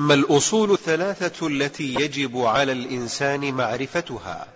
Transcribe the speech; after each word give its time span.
ما 0.00 0.14
الأصول 0.14 0.72
الثلاثة 0.72 1.46
التي 1.46 1.94
يجب 1.94 2.38
على 2.38 2.72
الإنسان 2.72 3.54
معرفتها؟ 3.54 4.46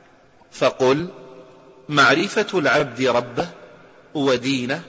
فقل 0.53 1.09
معرفة 1.89 2.59
العبد 2.59 3.03
ربه 3.03 3.49
ودينه 4.15 4.83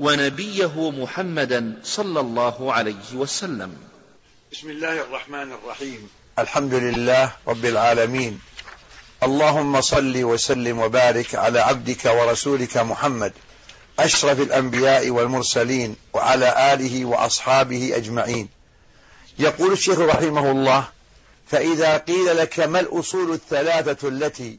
ونبيه 0.00 0.90
محمدا 0.90 1.80
صلى 1.84 2.20
الله 2.20 2.72
عليه 2.72 3.14
وسلم. 3.14 3.76
بسم 4.52 4.70
الله 4.70 5.00
الرحمن 5.00 5.52
الرحيم. 5.52 6.08
الحمد 6.38 6.74
لله 6.74 7.32
رب 7.48 7.64
العالمين. 7.64 8.40
اللهم 9.22 9.80
صل 9.80 10.24
وسلم 10.24 10.78
وبارك 10.78 11.34
على 11.34 11.60
عبدك 11.60 12.04
ورسولك 12.04 12.76
محمد 12.76 13.32
أشرف 13.98 14.40
الأنبياء 14.40 15.10
والمرسلين 15.10 15.96
وعلى 16.14 16.74
آله 16.74 17.04
وأصحابه 17.04 17.96
أجمعين. 17.96 18.57
يقول 19.38 19.72
الشيخ 19.72 19.98
رحمه 19.98 20.50
الله 20.50 20.88
فإذا 21.46 21.96
قيل 21.96 22.36
لك 22.36 22.60
ما 22.60 22.80
الأصول 22.80 23.32
الثلاثة 23.32 24.08
التي 24.08 24.58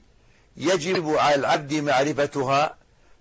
يجب 0.57 1.09
على 1.09 1.35
العبد 1.35 1.73
معرفتها 1.73 2.77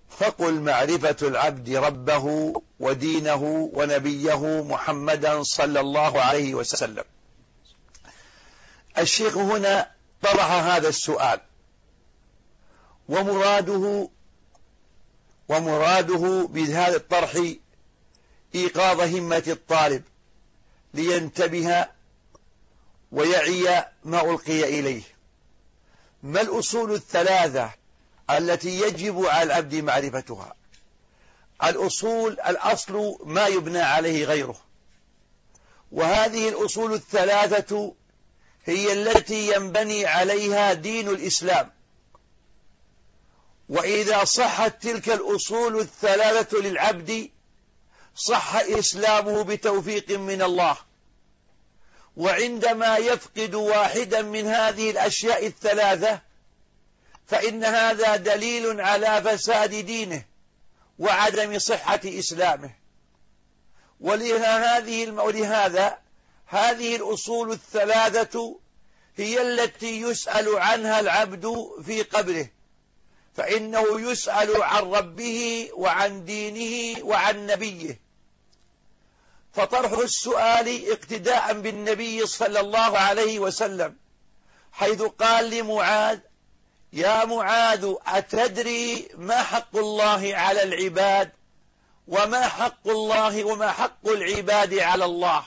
فقل 0.09 0.59
معرفة 0.61 1.15
العبد 1.21 1.69
ربه 1.69 2.53
ودينه 2.79 3.69
ونبيه 3.73 4.63
محمدا 4.63 5.43
صلى 5.43 5.79
الله 5.79 6.21
عليه 6.21 6.55
وسلم. 6.55 7.03
الشيخ 8.97 9.37
هنا 9.37 9.91
طرح 10.21 10.51
هذا 10.51 10.89
السؤال. 10.89 11.39
ومراده 13.09 14.09
ومراده 15.49 16.47
بهذا 16.49 16.95
الطرح 16.95 17.43
إيقاظ 18.55 19.01
همة 19.01 19.43
الطالب. 19.47 20.03
لينتبه 20.93 21.85
ويعي 23.11 23.85
ما 24.03 24.21
ألقي 24.31 24.79
إليه. 24.79 25.01
ما 26.23 26.41
الأصول 26.41 26.93
الثلاثة 26.93 27.71
التي 28.29 28.81
يجب 28.81 29.25
على 29.25 29.43
العبد 29.43 29.75
معرفتها؟ 29.75 30.55
الأصول 31.63 32.31
الأصل 32.31 33.19
ما 33.25 33.47
يبنى 33.47 33.79
عليه 33.79 34.25
غيره. 34.25 34.55
وهذه 35.91 36.49
الأصول 36.49 36.93
الثلاثة 36.93 37.93
هي 38.65 38.93
التي 38.93 39.55
ينبني 39.55 40.05
عليها 40.05 40.73
دين 40.73 41.07
الإسلام. 41.09 41.71
وإذا 43.69 44.23
صحت 44.23 44.83
تلك 44.83 45.09
الأصول 45.09 45.79
الثلاثة 45.79 46.57
للعبد 46.57 47.29
صح 48.19 48.55
إسلامه 48.55 49.43
بتوفيق 49.43 50.11
من 50.11 50.41
الله. 50.41 50.77
وعندما 52.17 52.97
يفقد 52.97 53.55
واحدا 53.55 54.21
من 54.21 54.47
هذه 54.47 54.91
الأشياء 54.91 55.45
الثلاثة 55.45 56.19
فإن 57.27 57.63
هذا 57.63 58.15
دليل 58.15 58.81
على 58.81 59.21
فساد 59.21 59.69
دينه 59.69 60.23
وعدم 60.99 61.59
صحة 61.59 61.99
إسلامه. 62.05 62.71
ولهذا 63.99 65.97
هذه 66.45 66.95
الأصول 66.95 67.51
الثلاثة 67.51 68.59
هي 69.15 69.41
التي 69.41 70.01
يسأل 70.01 70.59
عنها 70.59 70.99
العبد 70.99 71.53
في 71.85 72.01
قبره. 72.01 72.49
فإنه 73.35 74.11
يسأل 74.11 74.63
عن 74.63 74.83
ربه 74.83 75.69
وعن 75.73 76.25
دينه 76.25 77.03
وعن 77.05 77.47
نبيه. 77.47 78.08
فطرح 79.53 79.91
السؤال 79.91 80.91
اقتداء 80.91 81.53
بالنبي 81.53 82.25
صلى 82.25 82.59
الله 82.59 82.97
عليه 82.97 83.39
وسلم 83.39 83.95
حيث 84.71 85.01
قال 85.01 85.49
لمعاذ 85.49 86.19
يا 86.93 87.25
معاذ 87.25 87.93
أتدري 88.07 89.07
ما 89.17 89.43
حق 89.43 89.77
الله 89.77 90.35
على 90.35 90.63
العباد 90.63 91.31
وما 92.07 92.47
حق 92.47 92.87
الله 92.87 93.43
وما 93.43 93.71
حق 93.71 94.07
العباد 94.07 94.73
على 94.73 95.05
الله؟ 95.05 95.43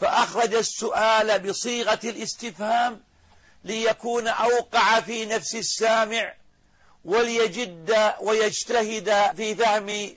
فأخرج 0.00 0.54
السؤال 0.54 1.38
بصيغة 1.38 2.00
الاستفهام 2.04 3.00
ليكون 3.64 4.28
أوقع 4.28 5.00
في 5.00 5.26
نفس 5.26 5.54
السامع 5.54 6.34
وليجد 7.04 8.14
ويجتهد 8.20 9.36
في 9.36 9.54
فهم 9.54 10.16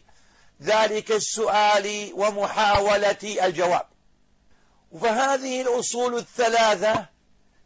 ذلك 0.61 1.11
السؤال 1.11 2.11
ومحاولة 2.13 3.45
الجواب. 3.45 3.85
فهذه 5.01 5.61
الأصول 5.61 6.17
الثلاثة 6.17 7.05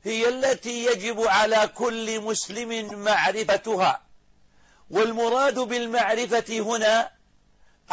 هي 0.03 0.29
التي 0.29 0.85
يجب 0.85 1.21
على 1.21 1.69
كل 1.75 2.21
مسلم 2.21 2.99
معرفتها. 2.99 4.01
والمراد 4.89 5.59
بالمعرفة 5.59 6.59
هنا 6.59 7.11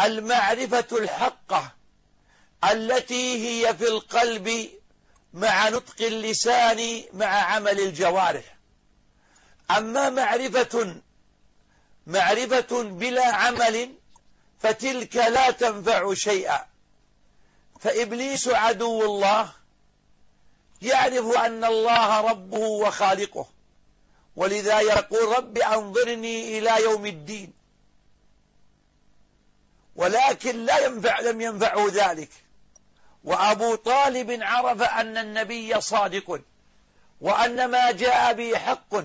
المعرفة 0.00 0.87
الحقة 0.93 1.72
التي 2.71 3.47
هي 3.47 3.77
في 3.77 3.88
القلب 3.88 4.71
مع 5.34 5.69
نطق 5.69 6.03
اللسان 6.03 7.03
مع 7.12 7.27
عمل 7.27 7.81
الجوارح. 7.81 8.56
أما 9.71 10.11
معرفة 10.11 10.94
معرفة 12.06 12.82
بلا 12.82 13.27
عمل 13.34 14.00
فتلك 14.60 15.16
لا 15.16 15.50
تنفع 15.50 16.15
شيئا. 16.15 16.66
فإبليس 17.81 18.48
عدو 18.48 19.04
الله 19.04 19.53
يعرف 20.82 21.37
أن 21.37 21.65
الله 21.65 22.21
ربه 22.21 22.59
وخالقه. 22.59 23.49
ولذا 24.37 24.81
يقول 24.81 25.37
رب 25.37 25.59
أنظرني 25.59 26.59
إلى 26.59 26.82
يوم 26.82 27.06
الدين. 27.06 27.53
ولكن 29.97 30.65
لا 30.65 30.78
ينفع 30.78 31.20
لم 31.20 31.41
ينفعه 31.41 31.87
ذلك. 31.93 32.31
وأبو 33.25 33.75
طالب 33.75 34.38
عرف 34.43 34.82
أن 34.82 35.16
النبي 35.16 35.81
صادق 35.81 36.41
وأن 37.20 37.65
ما 37.65 37.91
جاء 37.91 38.32
به 38.32 38.59
حق. 38.59 39.04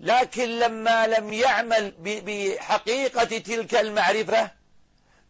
لكن 0.00 0.58
لما 0.58 1.06
لم 1.06 1.32
يعمل 1.32 1.94
بحقيقة 2.00 3.38
تلك 3.38 3.74
المعرفة 3.74 4.50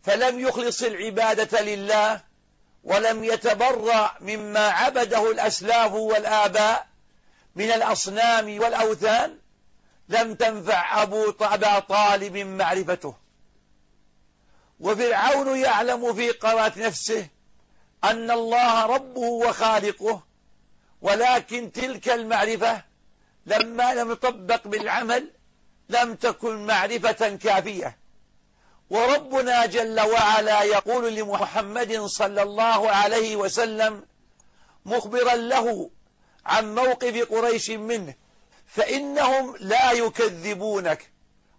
فلم 0.04 0.40
يخلص 0.40 0.82
العبادة 0.82 1.60
لله 1.60 2.20
ولم 2.84 3.24
يتبرأ 3.24 4.14
مما 4.20 4.68
عبده 4.68 5.30
الأسلاف 5.30 5.92
والآباء 5.92 6.86
من 7.56 7.70
الأصنام 7.70 8.58
والأوثان 8.58 9.38
لم 10.08 10.34
تنفع 10.34 11.02
أبو 11.02 11.30
طالب 11.88 12.36
معرفته. 12.36 13.14
وفرعون 14.80 15.58
يعلم 15.58 16.14
في 16.14 16.30
قرات 16.30 16.78
نفسه 16.78 17.28
أن 18.04 18.30
الله 18.30 18.86
ربه 18.86 19.20
وخالقه 19.20 20.22
ولكن 21.02 21.72
تلك 21.72 22.08
المعرفة 22.08 22.82
لما 23.46 23.94
لم 23.94 24.14
تطبق 24.14 24.68
بالعمل 24.68 25.30
لم 25.88 26.14
تكن 26.14 26.66
معرفة 26.66 27.36
كافية. 27.36 28.03
وربنا 28.90 29.66
جل 29.66 30.00
وعلا 30.00 30.62
يقول 30.62 31.14
لمحمد 31.14 32.00
صلى 32.00 32.42
الله 32.42 32.90
عليه 32.90 33.36
وسلم 33.36 34.06
مخبرا 34.84 35.34
له 35.34 35.90
عن 36.46 36.74
موقف 36.74 37.32
قريش 37.32 37.70
منه 37.70 38.14
فإنهم 38.66 39.56
لا 39.60 39.92
يكذبونك 39.92 41.10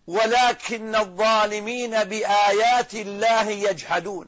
ولكن 0.08 0.96
الظالمين 0.96 2.04
بآيات 2.04 2.94
الله 2.94 3.50
يجحدون. 3.50 4.28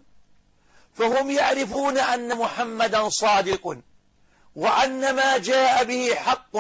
فهم 0.98 1.32
يعرفون 1.32 1.98
أن 1.98 2.38
محمدا 2.38 3.10
صادق 3.10 3.78
وأن 4.56 5.16
ما 5.16 5.38
جاء 5.38 5.84
به 5.84 6.16
حق 6.16 6.58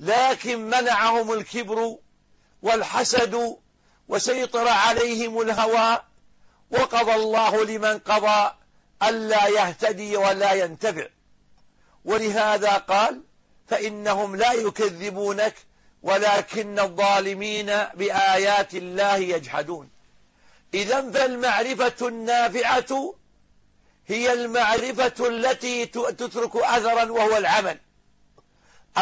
لكن 0.00 0.60
منعهم 0.60 1.32
الكبر 1.32 1.96
والحسد 2.62 3.56
وسيطر 4.08 4.68
عليهم 4.68 5.40
الهوى 5.40 6.02
وقضى 6.70 7.14
الله 7.14 7.64
لمن 7.64 7.98
قضى 7.98 8.52
ألا 9.02 9.46
يهتدي 9.46 10.16
ولا 10.16 10.52
ينتفع. 10.52 11.06
ولهذا 12.04 12.70
قال 12.70 13.22
فإنهم 13.68 14.36
لا 14.36 14.52
يكذبونك 14.52 15.54
ولكن 16.02 16.78
الظالمين 16.78 17.66
بآيات 17.94 18.74
الله 18.74 19.16
يجحدون. 19.16 19.90
إذا 20.74 21.10
فالمعرفة 21.10 22.08
النافعة 22.08 23.14
هي 24.06 24.32
المعرفة 24.32 25.28
التي 25.28 25.86
تترك 25.86 26.56
أثرا 26.56 27.12
وهو 27.12 27.36
العمل. 27.36 27.78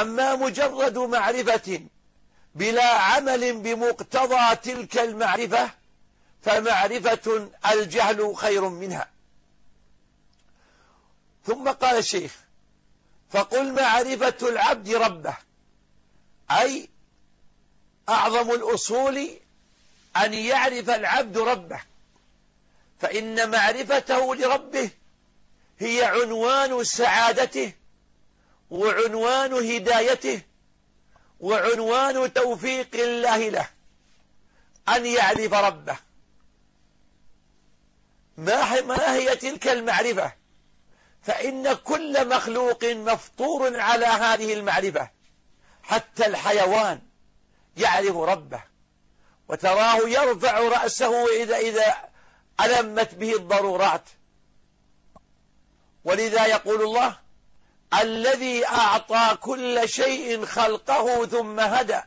أما 0.00 0.36
مجرد 0.36 0.98
معرفة 0.98 1.80
بلا 2.54 2.88
عمل 2.88 3.52
بمقتضى 3.52 4.56
تلك 4.56 4.98
المعرفة 4.98 5.70
فمعرفة 6.42 7.50
الجهل 7.72 8.36
خير 8.36 8.68
منها. 8.68 9.08
ثم 11.46 11.68
قال 11.68 11.98
الشيخ 11.98 12.36
فقل 13.30 13.72
معرفة 13.72 14.48
العبد 14.48 14.94
ربه 14.94 15.36
أي 16.50 16.88
أعظم 18.08 18.50
الأصول 18.50 19.30
أن 20.16 20.34
يعرف 20.34 20.90
العبد 20.90 21.38
ربه. 21.38 21.80
فإن 23.00 23.50
معرفته 23.50 24.34
لربه 24.34 24.90
هي 25.78 26.04
عنوان 26.04 26.84
سعادته 26.84 27.72
وعنوان 28.70 29.52
هدايته 29.52 30.42
وعنوان 31.40 32.32
توفيق 32.32 32.88
الله 32.94 33.48
له 33.48 33.68
أن 34.88 35.06
يعرف 35.06 35.54
ربه. 35.54 35.96
ما 38.36 39.14
هي 39.14 39.36
تلك 39.36 39.68
المعرفة؟ 39.68 40.32
فإن 41.22 41.72
كل 41.72 42.28
مخلوق 42.28 42.84
مفطور 42.84 43.80
على 43.80 44.06
هذه 44.06 44.54
المعرفة 44.54 45.10
حتى 45.82 46.26
الحيوان 46.26 47.00
يعرف 47.76 48.16
ربه. 48.16 48.62
وتراه 49.48 50.08
يرفع 50.08 50.58
رأسه 50.58 51.42
إذا, 51.42 51.56
إذا 51.56 51.94
ألمت 52.60 53.14
به 53.14 53.36
الضرورات. 53.36 54.04
ولذا 56.04 56.46
يقول 56.46 56.82
الله 56.82 57.16
الذي 57.94 58.66
أعطى 58.66 59.36
كل 59.40 59.88
شيء 59.88 60.44
خلقه 60.44 61.26
ثم 61.26 61.60
هدى. 61.60 62.00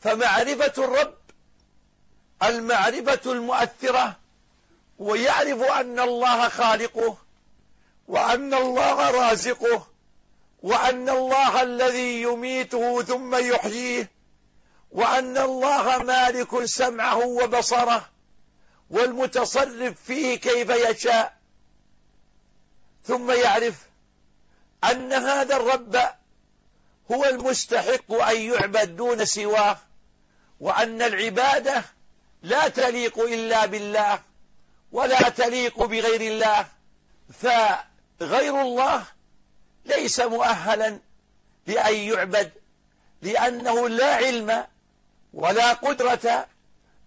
فمعرفة 0.00 0.84
الرب 0.84 1.14
المعرفة 2.42 3.32
المؤثرة 3.32 4.16
ويعرف 4.98 5.62
أن 5.62 6.00
الله 6.00 6.48
خالقه 6.48 7.16
وأن 8.08 8.54
الله 8.54 9.10
رازقه 9.10 9.86
وأن 10.62 11.08
الله 11.08 11.62
الذي 11.62 12.22
يميته 12.22 13.02
ثم 13.02 13.34
يحييه 13.34 14.10
وأن 14.90 15.38
الله 15.38 15.98
مالك 15.98 16.64
سمعه 16.64 17.26
وبصره 17.26 18.08
والمتصرف 18.90 20.02
فيه 20.06 20.34
كيف 20.34 20.70
يشاء. 20.70 21.36
ثم 23.06 23.30
يعرف 23.30 23.74
أن 24.90 25.12
هذا 25.12 25.56
الرب 25.56 25.96
هو 27.12 27.24
المستحق 27.24 28.12
أن 28.12 28.40
يعبد 28.40 28.96
دون 28.96 29.24
سواه 29.24 29.78
وأن 30.60 31.02
العبادة 31.02 31.84
لا 32.42 32.68
تليق 32.68 33.18
إلا 33.18 33.66
بالله 33.66 34.20
ولا 34.92 35.28
تليق 35.28 35.82
بغير 35.82 36.20
الله 36.20 36.66
فغير 37.40 38.60
الله 38.60 39.04
ليس 39.84 40.20
مؤهلا 40.20 40.98
لأن 41.66 41.94
يعبد 41.94 42.52
لأنه 43.22 43.88
لا 43.88 44.14
علم 44.14 44.66
ولا 45.34 45.72
قدرة 45.72 46.46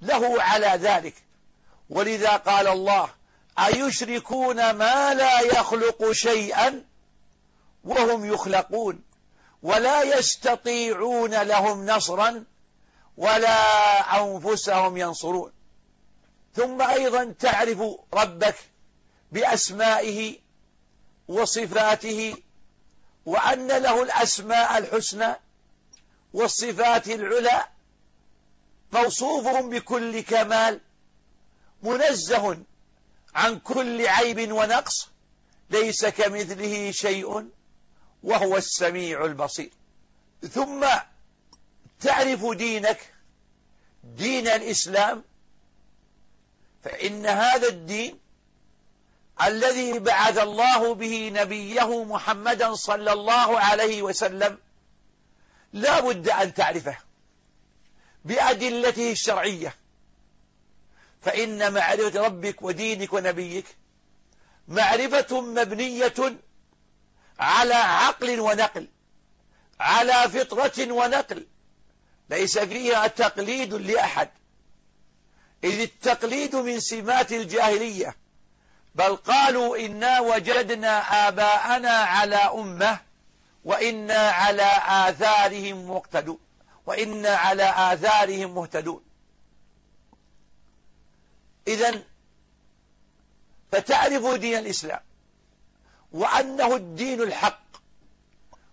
له 0.01 0.41
على 0.43 0.67
ذلك. 0.67 1.13
ولذا 1.89 2.29
قال 2.37 2.67
الله 2.67 3.09
أيشركون 3.59 4.71
ما 4.71 5.13
لا 5.13 5.39
يخلق 5.41 6.11
شيئا 6.11 6.83
وهم 7.83 8.25
يخلقون 8.33 9.01
ولا 9.63 10.03
يستطيعون 10.03 11.41
لهم 11.41 11.85
نصرا 11.85 12.43
ولا 13.17 13.61
أنفسهم 14.23 14.97
ينصرون. 14.97 15.51
ثم 16.55 16.81
أيضا 16.81 17.33
تعرف 17.39 17.81
ربك 18.13 18.55
بأسمائه 19.31 20.39
وصفاته 21.27 22.35
وأن 23.25 23.67
له 23.67 24.03
الأسماء 24.03 24.77
الحسنى 24.77 25.35
والصفات 26.33 27.07
العلى 27.07 27.65
موصوف 28.93 29.47
بكل 29.47 30.21
كمال 30.21 30.81
منزه 31.83 32.57
عن 33.37 33.59
كل 33.59 34.07
عيب 34.07 34.51
ونقص 34.51 35.09
ليس 35.69 36.05
كمثله 36.05 36.91
شيء 36.91 37.49
وهو 38.23 38.57
السميع 38.57 39.25
البصير. 39.25 39.69
ثم 40.51 40.87
تعرف 41.99 42.45
دينك 42.45 43.13
دين 44.03 44.47
الإسلام 44.47 45.23
فإن 46.83 47.25
هذا 47.25 47.67
الدين 47.67 48.19
الذي 49.43 49.99
بعث 49.99 50.37
الله 50.37 50.93
به 50.93 51.29
نبيه 51.33 52.03
محمدا 52.03 52.75
صلى 52.75 53.13
الله 53.13 53.59
عليه 53.59 54.01
وسلم 54.01 54.57
لا 55.73 55.99
بد 55.99 56.29
أن 56.29 56.53
تعرفه 56.53 56.97
بأدلته 58.25 59.11
الشرعية. 59.11 59.75
فإن 61.21 61.73
معرفة 61.73 62.21
ربك 62.25 62.61
ودينك 62.61 63.13
ونبيك 63.13 63.65
معرفة 64.67 65.41
مبنية 65.41 66.13
على 67.39 67.73
عقل 67.73 68.39
ونقل 68.39 68.87
على 69.79 70.13
فطرة 70.13 70.91
ونقل 70.91 71.47
ليس 72.29 72.59
فيها 72.59 73.07
تقليد 73.07 73.73
لأحد. 73.73 74.29
إذ 75.63 75.79
التقليد 75.79 76.55
من 76.55 76.79
سمات 76.79 77.31
الجاهلية 77.31 78.15
بل 78.95 79.15
قالوا 79.15 79.77
إنا 79.77 80.19
وجدنا 80.19 81.27
آباءنا 81.27 81.89
على 81.89 82.35
أمة 82.35 82.99
وإنا 83.65 84.29
على 84.29 84.71
آثارهم 84.87 85.91
مقتدون 85.91 86.39
وإنا 86.85 87.29
على 87.29 87.73
آثارهم 87.93 88.55
مهتدون. 88.55 89.06
إذا 91.67 92.03
فتعرف 93.71 94.25
دين 94.35 94.59
الإسلام 94.59 94.99
وأنه 96.11 96.75
الدين 96.75 97.21
الحق 97.21 97.67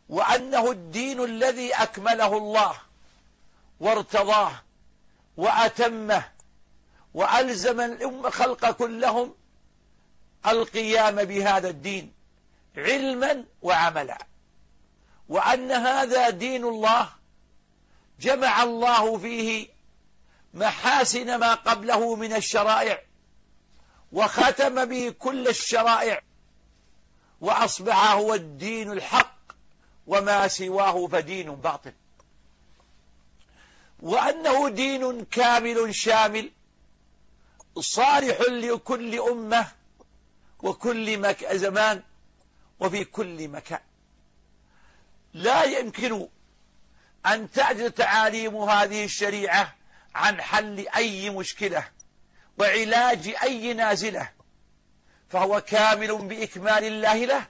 وأنه 0.08 0.70
الدين 0.70 1.24
الذي 1.24 1.72
أكمله 1.74 2.36
الله 2.36 2.74
وارتضاه 3.80 4.52
وأتمه 5.36 6.24
وألزم 7.14 7.80
الأمة 7.80 8.30
خلق 8.30 8.70
كلهم 8.70 9.34
القيام 10.46 11.24
بهذا 11.24 11.68
الدين 11.68 12.12
علما 12.76 13.44
وعملا 13.62 14.18
وأن 15.28 15.72
هذا 15.72 16.30
دين 16.30 16.64
الله 16.64 17.08
جمع 18.20 18.62
الله 18.62 19.18
فيه 19.18 19.73
محاسن 20.54 21.36
ما 21.36 21.54
قبله 21.54 22.16
من 22.16 22.32
الشرائع 22.32 23.02
وختم 24.12 24.84
به 24.84 25.14
كل 25.18 25.48
الشرائع 25.48 26.20
وأصبح 27.40 28.10
هو 28.10 28.34
الدين 28.34 28.92
الحق 28.92 29.34
وما 30.06 30.48
سواه 30.48 31.06
فدين 31.06 31.54
باطل. 31.54 31.92
وأنه 34.00 34.68
دين 34.68 35.24
كامل 35.24 35.94
شامل 35.94 36.50
صالح 37.78 38.40
لكل 38.40 39.20
أمة 39.20 39.66
وكل 40.62 41.18
مك... 41.18 41.44
زمان 41.52 42.02
وفي 42.80 43.04
كل 43.04 43.48
مكان. 43.48 43.80
لا 45.34 45.64
يمكن 45.64 46.28
أن 47.26 47.50
تعجز 47.50 47.90
تعاليم 47.90 48.56
هذه 48.56 49.04
الشريعة 49.04 49.74
عن 50.14 50.42
حل 50.42 50.88
أي 50.96 51.30
مشكلة 51.30 51.88
وعلاج 52.58 53.34
أي 53.42 53.74
نازلة 53.74 54.30
فهو 55.28 55.60
كامل 55.60 56.18
بإكمال 56.18 56.84
الله 56.84 57.24
له 57.24 57.46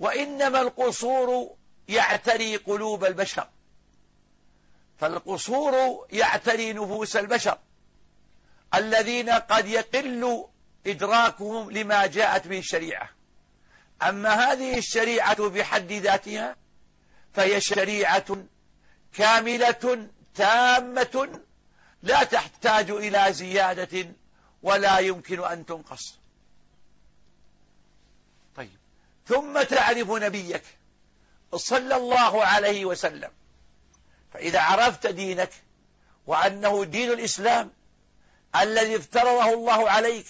وإنما 0.00 0.60
القصور 0.60 1.56
يعتري 1.88 2.56
قلوب 2.56 3.04
البشر. 3.04 3.48
فالقصور 4.98 6.06
يعتري 6.12 6.72
نفوس 6.72 7.16
البشر. 7.16 7.58
الذين 8.74 9.30
قد 9.30 9.66
يقل 9.66 10.44
إدراكهم 10.86 11.70
لما 11.70 12.06
جاءت 12.06 12.46
به 12.46 12.58
الشريعة. 12.58 13.10
أما 14.02 14.34
هذه 14.34 14.78
الشريعة 14.78 15.48
بحد 15.48 15.92
ذاتها 15.92 16.56
فهي 17.34 17.60
شريعة 17.60 18.36
كاملة 19.12 20.08
تامة 20.34 21.40
لا 22.02 22.24
تحتاج 22.24 22.90
إلى 22.90 23.32
زيادة 23.32 24.08
ولا 24.62 24.98
يمكن 24.98 25.44
أن 25.44 25.66
تنقص. 25.66 26.18
طيب. 28.56 28.78
ثم 29.26 29.62
تعرف 29.62 30.10
نبيك 30.10 30.62
صلى 31.54 31.96
الله 31.96 32.44
عليه 32.44 32.84
وسلم. 32.84 33.30
فإذا 34.32 34.60
عرفت 34.60 35.06
دينك 35.06 35.50
وأنه 36.26 36.84
دين 36.84 37.12
الإسلام 37.12 37.70
الذي 38.56 38.96
افترضه 38.96 39.54
الله 39.54 39.90
عليك 39.90 40.26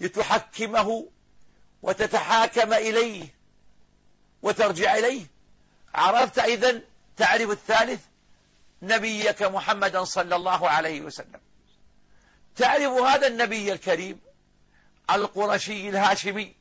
لتحكمه 0.00 1.08
وتتحاكم 1.82 2.72
إليه 2.72 3.34
وترجع 4.42 4.94
إليه 4.94 5.26
عرفت 5.94 6.38
إذن 6.38 6.82
تعرف 7.16 7.50
الثالث؟ 7.50 8.00
نبيك 8.82 9.42
محمدا 9.42 10.04
صلى 10.04 10.36
الله 10.36 10.68
عليه 10.68 11.00
وسلم. 11.00 11.40
تعرف 12.56 12.92
هذا 12.92 13.26
النبي 13.26 13.72
الكريم؟ 13.72 14.20
القرشي 15.10 15.88
الهاشمي 15.88 16.54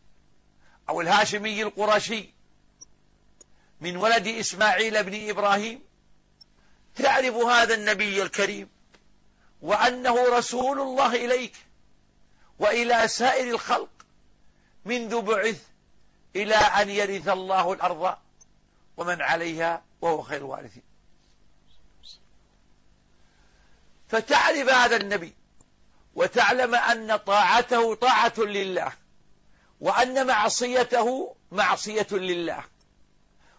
أو 0.90 1.02
الهاشمي 1.02 1.64
القرشي 1.64 2.34
من 3.82 3.98
ولد 3.98 4.28
إسماعيل 4.28 5.04
بن 5.04 5.30
إبراهيم. 5.30 5.84
تعرف 6.96 7.36
هذا 7.36 7.74
النبي 7.76 8.22
الكريم؟ 8.22 8.70
وأنه 9.62 10.38
رسول 10.38 10.80
الله 10.80 11.16
إليك 11.16 11.54
وإلى 12.60 13.08
سائر 13.08 13.54
الخلق 13.54 13.90
منذ 14.86 15.22
بعث 15.22 15.62
إلى 16.36 16.56
أن 16.56 16.90
يرث 16.90 17.28
الله 17.28 17.74
الأرض 17.74 18.18
ومن 18.98 19.22
عليها 19.22 19.84
وهو 20.02 20.22
خير 20.22 20.38
الوارثين. 20.38 20.95
فتعرف 24.08 24.70
هذا 24.70 24.96
النبي 24.96 25.34
وتعلم 26.16 26.76
أن 26.76 27.16
طاعته 27.16 27.96
طاعة 27.96 28.34
لله 28.38 28.92
وأن 29.82 30.28
معصيته 30.28 31.36
معصية 31.52 32.08
لله 32.12 32.64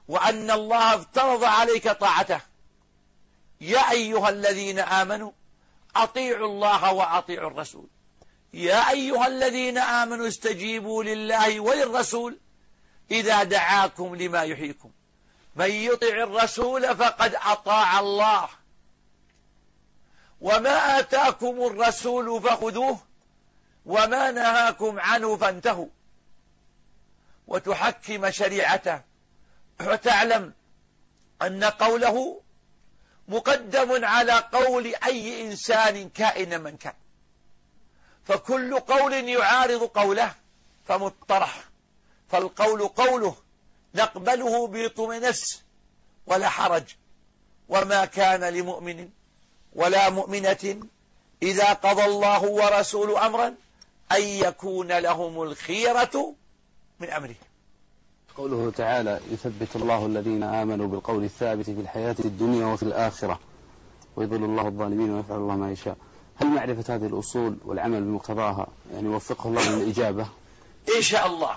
وأن 0.09 0.51
الله 0.51 0.95
افترض 0.95 1.45
عليك 1.45 1.89
طاعته. 1.89 2.41
يا 3.61 3.91
أيها 3.91 4.29
الذين 4.29 4.79
آمنوا 4.79 5.33
أطيعوا 5.97 6.47
الله 6.47 6.93
وأطيعوا 6.93 7.51
الرسول. 7.51 7.87
يا 8.53 8.91
أيها 8.91 9.27
الذين 9.27 9.79
آمنوا 9.79 10.29
استجيبوا 10.29 11.05
لله 11.05 11.61
وللرسول 11.61 12.39
إذا 13.11 13.43
دعاكم 13.43 14.15
لما 14.15 14.43
يحييكم. 14.43 14.91
من 15.57 15.71
يطع 15.71 16.09
الرسول 16.09 16.97
فقد 16.97 17.35
أطاع 17.35 18.01
الله. 18.01 18.49
وما 20.41 20.99
آتاكم 20.99 21.63
الرسول 21.63 22.43
فخذوه 22.43 22.99
وما 23.87 24.31
نهاكم 24.31 25.01
عنه 25.01 25.37
فانتهوا. 25.37 25.87
وتحكم 27.47 28.31
شريعته. 28.31 29.01
وتعلم 29.81 30.53
أن 31.43 31.65
قوله 31.65 32.41
مقدم 33.29 34.05
على 34.05 34.33
قول 34.33 34.95
أي 35.07 35.47
إنسان 35.47 36.09
كائن 36.09 36.61
من 36.61 36.77
كان. 36.77 36.95
فكل 38.25 38.81
قول 38.81 39.29
يعارض 39.29 39.83
قوله 39.83 40.35
فمطرح. 40.89 41.65
فالقول 42.29 42.89
قوله 42.89 43.37
نقبله 43.95 44.67
بطمنس 44.67 45.63
ولا 46.27 46.49
حرج. 46.49 46.85
وما 47.69 48.05
كان 48.05 48.45
لمؤمن 48.45 49.11
ولا 49.77 50.11
مؤمنة 50.11 50.81
إذا 51.43 51.73
قضى 51.73 52.05
الله 52.05 52.45
ورسول 52.45 53.17
أمرا 53.17 53.55
أن 54.13 54.23
يكون 54.23 54.99
لهم 54.99 55.43
الخيرة 55.43 56.35
من 57.01 57.11
أمره 57.11 57.35
قوله 58.37 58.73
تعالى 58.77 59.21
يثبت 59.31 59.77
الله 59.77 60.07
الذين 60.07 60.43
آمنوا 60.43 60.87
بالقول 60.87 61.25
الثابت 61.25 61.65
في 61.65 61.81
الحياة 61.81 62.17
الدنيا 62.25 62.67
وفي 62.67 62.83
الآخرة 62.83 63.41
ويضل 64.17 64.45
الله 64.45 64.69
الظالمين 64.69 65.11
ويفعل 65.11 65.37
الله 65.37 65.57
ما 65.57 65.71
يشاء. 65.71 65.97
هل 66.37 66.47
معرفة 66.47 66.95
هذه 66.95 67.07
الأصول 67.07 67.57
والعمل 67.65 68.01
بمقتضاها؟ 68.01 68.67
يعني 68.93 69.09
وفقه 69.09 69.49
الله 69.49 69.71
للإجابة. 69.71 70.27
إن 70.97 71.03
شاء 71.03 71.27
الله 71.27 71.57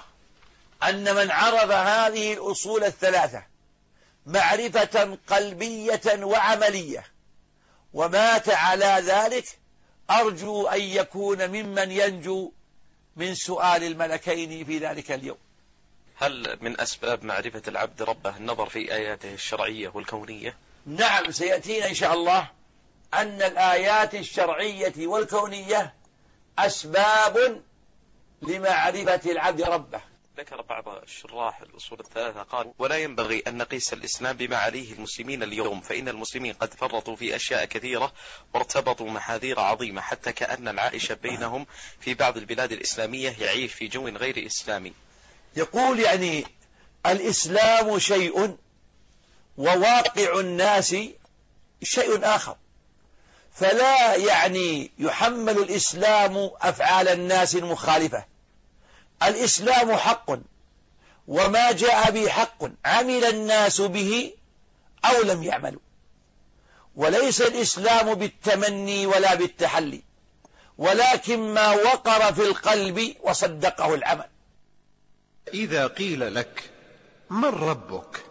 أن 0.83 1.15
من 1.15 1.31
عرف 1.31 1.71
هذه 1.71 2.33
الأصول 2.33 2.83
الثلاثة 2.83 3.43
معرفة 4.25 5.17
قلبية 5.29 6.23
وعملية 6.23 7.03
ومات 7.93 8.49
على 8.49 9.03
ذلك 9.05 9.45
أرجو 10.11 10.67
أن 10.67 10.81
يكون 10.81 11.47
ممن 11.47 11.91
ينجو 11.91 12.51
من 13.15 13.35
سؤال 13.35 13.83
الملكين 13.83 14.65
في 14.65 14.77
ذلك 14.77 15.11
اليوم. 15.11 15.37
هل 16.15 16.57
من 16.61 16.81
أسباب 16.81 17.23
معرفة 17.23 17.61
العبد 17.67 18.01
ربه 18.01 18.37
النظر 18.37 18.69
في 18.69 18.93
آياته 18.93 19.33
الشرعية 19.33 19.91
والكونية؟ 19.93 20.57
نعم 20.85 21.31
سيأتينا 21.31 21.89
إن 21.89 21.93
شاء 21.93 22.13
الله 22.13 22.49
أن 23.13 23.41
الآيات 23.41 24.15
الشرعية 24.15 25.07
والكونية 25.07 25.93
أسباب 26.59 27.61
لمعرفة 28.41 29.31
العبد 29.31 29.61
ربه. 29.61 30.01
ذكر 30.39 30.61
بعض 30.61 30.87
الشراح 30.87 31.61
الأصول 31.61 31.99
الثلاثة 31.99 32.43
قال 32.43 32.73
ولا 32.79 32.97
ينبغي 32.97 33.43
أن 33.47 33.57
نقيس 33.57 33.93
الإسلام 33.93 34.37
بما 34.37 34.57
عليه 34.57 34.93
المسلمين 34.93 35.43
اليوم 35.43 35.81
فإن 35.81 36.07
المسلمين 36.07 36.53
قد 36.53 36.73
فرطوا 36.73 37.15
في 37.15 37.35
أشياء 37.35 37.65
كثيرة 37.65 38.13
وارتبطوا 38.53 39.09
محاذير 39.09 39.59
عظيمة 39.59 40.01
حتى 40.01 40.33
كأن 40.33 40.67
العائش 40.67 41.11
بينهم 41.11 41.65
في 41.99 42.13
بعض 42.13 42.37
البلاد 42.37 42.71
الإسلامية 42.71 43.35
يعيش 43.39 43.73
في 43.73 43.87
جو 43.87 44.07
غير 44.07 44.45
إسلامي. 44.45 44.93
يقول 45.55 45.99
يعني 45.99 46.45
الإسلام 47.05 47.99
شيء 47.99 48.57
وواقع 49.57 50.39
الناس 50.39 50.95
شيء 51.83 52.25
آخر. 52.25 52.55
فلا 53.53 54.15
يعني 54.15 54.91
يحمل 54.99 55.57
الإسلام 55.57 56.51
أفعال 56.61 57.07
الناس 57.07 57.55
المخالفة. 57.55 58.38
الإسلام 59.23 59.95
حق 59.95 60.31
وما 61.27 61.71
جاء 61.71 62.11
به 62.11 62.29
حق 62.29 62.63
عمل 62.85 63.25
الناس 63.25 63.81
به 63.81 64.33
أو 65.05 65.21
لم 65.21 65.43
يعملوا. 65.43 65.81
وليس 66.95 67.41
الإسلام 67.41 68.13
بالتمني 68.13 69.05
ولا 69.05 69.35
بالتحلي 69.35 70.01
ولكن 70.77 71.53
ما 71.53 71.71
وقر 71.71 72.33
في 72.33 72.41
القلب 72.41 73.15
وصدقه 73.23 73.93
العمل. 73.93 74.27
إذا 75.53 75.87
قيل 75.87 76.35
لك 76.35 76.69
من 77.29 77.45
ربك 77.45 78.23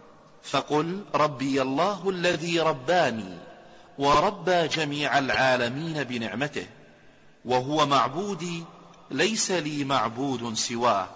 فقل 0.42 1.04
ربي 1.14 1.62
الله 1.62 2.10
الذي 2.10 2.60
رباني 2.60 3.38
وربى 3.98 4.68
جميع 4.68 5.18
العالمين 5.18 6.04
بنعمته 6.04 6.66
وهو 7.44 7.86
معبودي 7.86 8.64
ليس 9.10 9.50
لي 9.50 9.84
معبود 9.84 10.54
سواه. 10.54 11.08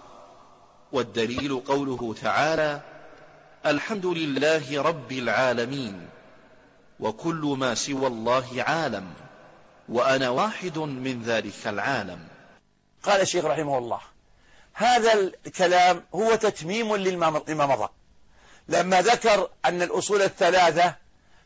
والدليل 0.93 1.61
قوله 1.61 2.15
تعالى 2.23 2.81
الحمد 3.67 4.07
لله 4.07 4.83
رب 4.83 5.13
العالمين 5.13 6.09
وكل 7.01 7.57
ما 7.59 7.75
سوى 7.75 8.07
الله 8.07 8.65
عالم 8.69 9.15
وأنا 9.89 10.29
واحد 10.29 10.79
من 10.79 11.23
ذلك 11.23 11.67
العالم. 11.67 12.19
قال 13.03 13.21
الشيخ 13.21 13.45
رحمه 13.45 13.79
الله 13.79 14.01
هذا 14.75 15.13
الكلام 15.47 16.05
هو 16.15 16.35
تتميم 16.35 16.97
لما 16.97 17.31
مضى 17.49 17.89
لما 18.69 19.03
ذكر 19.03 19.49
أن 19.65 19.83
الأصول 19.83 20.23
الثلاثة 20.23 20.95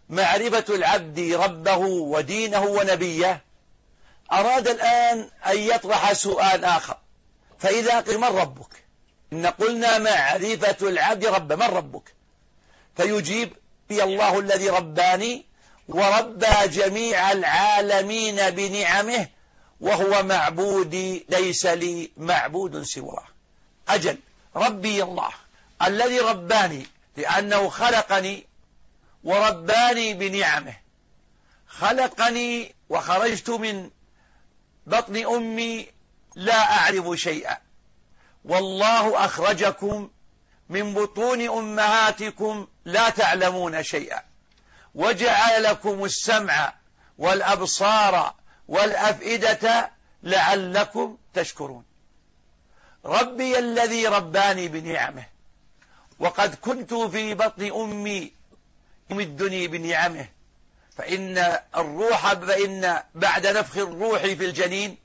معرفة 0.09 0.75
العبد 0.75 1.19
ربه 1.19 1.77
ودينه 1.77 2.63
ونبيه 2.63 3.43
أراد 4.33 4.69
الآن 4.69 5.31
أن 5.47 5.59
يطرح 5.59 6.13
سؤال 6.13 6.65
آخر. 6.65 6.97
فإذا 7.59 8.01
قل 8.01 8.19
من 8.19 8.25
ربك؟ 8.25 8.85
إن 9.33 9.47
قلنا 9.47 9.99
معرفة 9.99 10.89
العبد 10.89 11.27
رب 11.27 11.53
من 11.53 11.67
ربك؟ 11.67 12.15
فيجيب 12.97 13.53
بي 13.89 14.03
الله 14.03 14.39
الذي 14.39 14.69
رباني 14.69 15.45
وربى 15.89 16.67
جميع 16.67 17.33
العالمين 17.33 18.51
بنعمه 18.51 19.29
وهو 19.81 20.23
معبودي 20.23 21.27
ليس 21.29 21.67
لي 21.67 22.11
معبود 22.17 22.83
سواه. 22.83 23.25
أجل 23.89 24.19
ربي 24.57 25.03
الله 25.03 25.31
الذي 25.83 26.21
رباني 26.21 26.87
لأنه 27.17 27.69
خلقني 27.69 28.47
ورباني 29.25 30.15
بنعمه. 30.15 30.77
خلقني 31.69 32.75
وخرجت 32.89 33.51
من 33.51 33.91
بطن 34.87 35.17
أمي 35.27 35.89
لا 36.35 36.79
أعرف 36.79 37.21
شيئا. 37.21 37.57
والله 38.45 39.25
أخرجكم 39.25 40.11
من 40.69 40.95
بطون 40.95 41.49
أمهاتكم 41.49 42.67
لا 42.85 43.11
تعلمون 43.11 43.83
شيئا. 43.83 44.23
وجعل 44.95 45.63
لكم 45.63 46.05
السمع 46.05 46.73
والأبصار 47.19 48.35
والأفئدة 48.69 49.91
لعلكم 50.23 51.17
تشكرون. 51.35 51.85
ربي 53.05 53.59
الذي 53.59 54.07
رباني 54.07 54.69
بنعمه. 54.69 55.25
وقد 56.19 56.55
كنت 56.55 56.95
في 56.95 57.35
بطن 57.35 57.73
أمي 57.73 58.33
يمدني 59.11 59.69
بنعمه. 59.69 60.29
فإن 60.97 61.59
الروح 61.77 62.33
فإن 62.35 63.03
بعد 63.15 63.47
نفخ 63.47 63.77
الروح 63.77 64.23
في 64.23 64.45
الجنين 64.45 64.97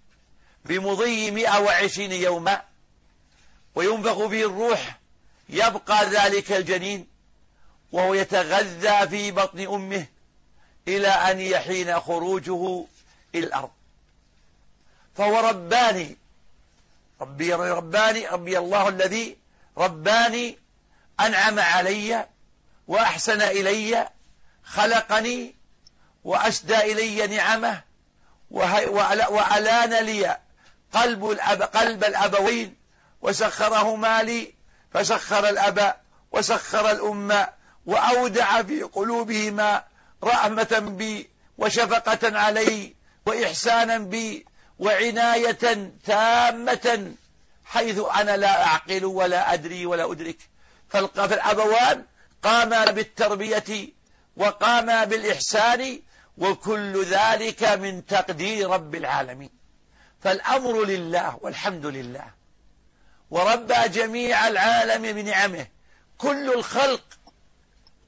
بمضي 0.65 1.31
120 1.31 2.11
يوما 2.11 2.61
وينفخ 3.75 4.27
فيه 4.27 4.45
الروح 4.45 4.99
يبقى 5.49 6.05
ذلك 6.05 6.51
الجنين 6.51 7.07
وهو 7.91 8.13
يتغذى 8.13 9.07
في 9.09 9.31
بطن 9.31 9.59
أمه 9.59 10.05
إلى 10.87 11.07
أن 11.07 11.39
يحين 11.39 11.99
خروجه 11.99 12.85
إلى 13.35 13.47
الأرض. 13.47 13.71
فهو 15.17 15.39
رباني 15.39 16.17
ربي 17.21 17.53
رباني 17.53 18.27
ربي 18.27 18.57
الله 18.57 18.89
الذي 18.89 19.37
رباني 19.77 20.57
أنعم 21.19 21.59
علي 21.59 22.25
وأحسن 22.87 23.41
إلي 23.41 24.09
خلقني 24.63 25.55
وأسدى 26.23 26.77
إلي 26.77 27.27
نعمه 27.27 27.81
وألان 29.29 30.05
لي 30.05 30.37
قلب, 30.93 31.25
قلب 31.73 32.03
الأبوين 32.03 32.75
وسخرهما 33.21 34.23
لي 34.23 34.53
فسخر 34.93 35.49
الأب 35.49 35.95
وسخر 36.31 36.91
الأم 36.91 37.47
وأودع 37.85 38.61
في 38.61 38.83
قلوبهما 38.83 39.83
رحمة 40.23 40.95
بي 40.97 41.29
وشفقة 41.57 42.39
علي 42.39 42.95
وإحسانا 43.25 43.97
بي 43.97 44.45
وعناية 44.79 45.91
تامة 46.05 47.13
حيث 47.65 47.99
أنا 48.15 48.37
لا 48.37 48.65
أعقل 48.65 49.05
ولا 49.05 49.53
أدري 49.53 49.85
ولا 49.85 50.11
أدرك. 50.11 50.37
فالأبوان 50.89 52.05
قاما 52.43 52.85
بالتربية 52.85 53.89
وقاما 54.37 55.03
بالإحسان 55.03 55.99
وكل 56.41 57.03
ذلك 57.05 57.63
من 57.63 58.05
تقدير 58.05 58.69
رب 58.69 58.95
العالمين. 58.95 59.49
فالأمر 60.21 60.83
لله 60.83 61.37
والحمد 61.41 61.85
لله. 61.85 62.25
وربى 63.31 63.89
جميع 63.89 64.47
العالم 64.47 65.01
بنعمه. 65.01 65.67
كل 66.17 66.53
الخلق 66.53 67.03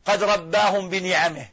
قد 0.05 0.23
رباهم 0.23 0.89
بنعمه. 0.89 1.49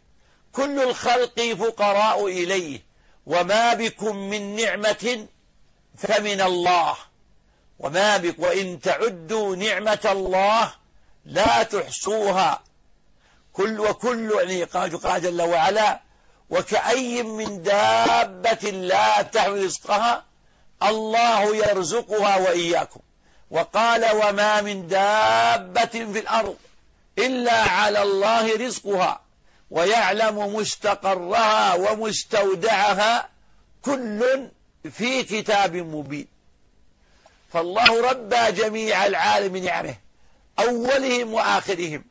كل 0.53 0.83
الخلق 0.83 1.41
فقراء 1.41 2.27
إليه. 2.27 2.81
وما 3.27 3.75
بكم 3.75 4.17
من 4.17 4.57
نعمة 4.57 5.27
فمن 5.99 6.41
الله. 6.41 6.97
وما 7.79 8.17
بك 8.17 8.39
وإن 8.39 8.81
تعدوا 8.81 9.57
نعمة 9.57 10.09
الله 10.13 10.73
لا 11.25 11.63
تحصوها. 11.63 12.63
كل 13.53 13.81
وكل 13.81 14.33
يعني 14.41 14.65
قال 14.65 15.23
جل 15.23 15.43
وعلا 15.43 16.10
وكأي 16.51 17.23
من 17.23 17.63
دابة 17.63 18.71
لا 18.71 19.23
تحمل 19.23 19.65
رزقها 19.65 20.25
الله 20.83 21.57
يرزقها 21.57 22.37
وإياكم. 22.37 23.01
وقال 23.51 24.07
وما 24.17 24.61
من 24.61 24.89
دابة 24.89 25.87
في 25.87 26.19
الأرض 26.19 26.57
إلا 27.19 27.61
على 27.63 28.03
الله 28.03 28.67
رزقها 28.67 29.21
ويعلم 29.71 30.55
مستقرها 30.55 31.75
ومستودعها 31.75 33.29
كل 33.83 34.49
في 34.93 35.23
كتاب 35.23 35.77
مبين. 35.77 36.27
فالله 37.53 38.11
ربى 38.11 38.53
جميع 38.53 39.07
العالم 39.07 39.57
نعمه 39.57 39.95
أولهم 40.59 41.35
وآخرهم. 41.35 42.05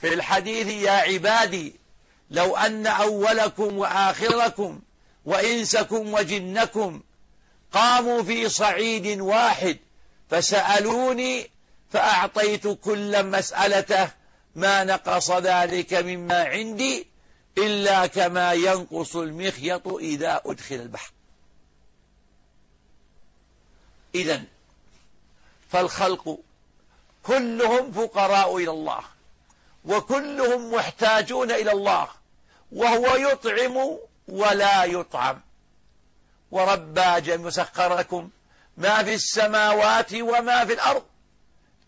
في 0.00 0.14
الحديث 0.14 0.66
يا 0.66 0.92
عبادي 0.92 1.83
لو 2.30 2.56
أن 2.56 2.86
أولكم 2.86 3.78
وآخركم 3.78 4.80
وإنسكم 5.24 6.14
وجنكم 6.14 7.02
قاموا 7.72 8.22
في 8.22 8.48
صعيد 8.48 9.20
واحد 9.20 9.78
فسألوني 10.30 11.50
فأعطيت 11.92 12.66
كل 12.68 13.26
مسألته 13.26 14.10
ما 14.54 14.84
نقص 14.84 15.30
ذلك 15.30 15.94
مما 15.94 16.44
عندي 16.44 17.06
إلا 17.58 18.06
كما 18.06 18.52
ينقص 18.52 19.16
المخيط 19.16 19.88
إذا 19.88 20.40
أدخل 20.46 20.74
البحر. 20.74 21.12
إذا 24.14 24.42
فالخلق 25.70 26.38
كلهم 27.22 27.92
فقراء 27.92 28.56
إلى 28.56 28.70
الله 28.70 29.00
وكلهم 29.84 30.74
محتاجون 30.74 31.50
إلى 31.50 31.72
الله 31.72 32.08
وهو 32.74 33.16
يطعم 33.16 33.98
ولا 34.28 34.84
يطعم. 34.84 35.40
وربى 36.50 37.20
جميع 37.20 37.50
سخر 37.50 37.98
لكم 37.98 38.30
ما 38.76 39.02
في 39.02 39.14
السماوات 39.14 40.14
وما 40.14 40.64
في 40.64 40.72
الأرض 40.72 41.04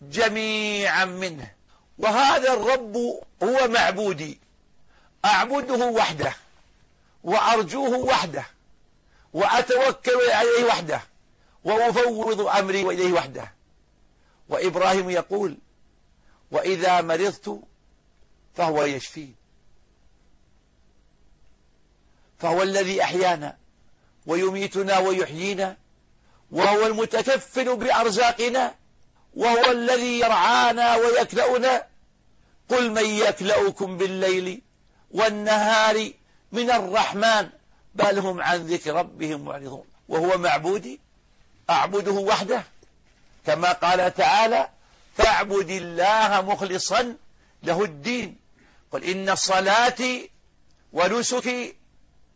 جميعا 0.01 1.05
منه. 1.05 1.51
وهذا 1.97 2.53
الرب 2.53 2.95
هو 3.43 3.67
معبودي. 3.67 4.39
أعبده 5.25 5.85
وحده. 5.85 6.33
وأرجوه 7.23 7.97
وحده. 7.97 8.45
وأتوكل 9.33 10.31
عليه 10.31 10.63
وحده. 10.63 11.01
وأفوض 11.63 12.41
أمري 12.41 12.81
إليه 12.81 13.13
وحده. 13.13 13.53
وإبراهيم 14.49 15.09
يقول 15.09 15.57
وإذا 16.51 17.01
مرضت 17.01 17.59
فهو 18.55 18.83
يشفين. 18.83 19.36
فهو 22.39 22.63
الذي 22.63 23.03
أحيانا 23.03 23.57
ويميتنا 24.25 24.97
ويحيينا 24.97 25.77
وهو 26.51 26.85
المتكفل 26.85 27.75
بأرزاقنا 27.75 28.75
وهو 29.33 29.71
الذي 29.71 30.19
يرعانا 30.19 30.95
ويكلأنا 30.95 31.85
قل 32.69 32.91
من 32.91 33.05
يكلأكم 33.05 33.97
بالليل 33.97 34.61
والنهار 35.11 36.11
من 36.51 36.71
الرحمن 36.71 37.49
بل 37.95 38.19
هم 38.19 38.41
عن 38.41 38.67
ذكر 38.67 38.93
ربهم 38.93 39.41
معرضون. 39.45 39.83
وهو 40.09 40.37
معبودي 40.37 40.99
أعبده 41.69 42.11
وحده. 42.11 42.63
كما 43.45 43.71
قال 43.71 44.13
تعالى 44.13 44.69
فاعبد 45.17 45.69
الله 45.69 46.41
مخلصا 46.41 47.15
له 47.63 47.83
الدين. 47.83 48.37
قل 48.91 49.03
إن 49.03 49.35
صلاتي 49.35 50.29
ونسكي 50.93 51.75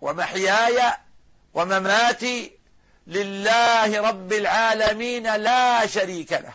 ومحياي 0.01 0.93
ومماتي 1.53 2.51
لله 3.07 4.01
رب 4.01 4.33
العالمين 4.33 5.35
لا 5.35 5.87
شريك 5.87 6.31
له. 6.31 6.53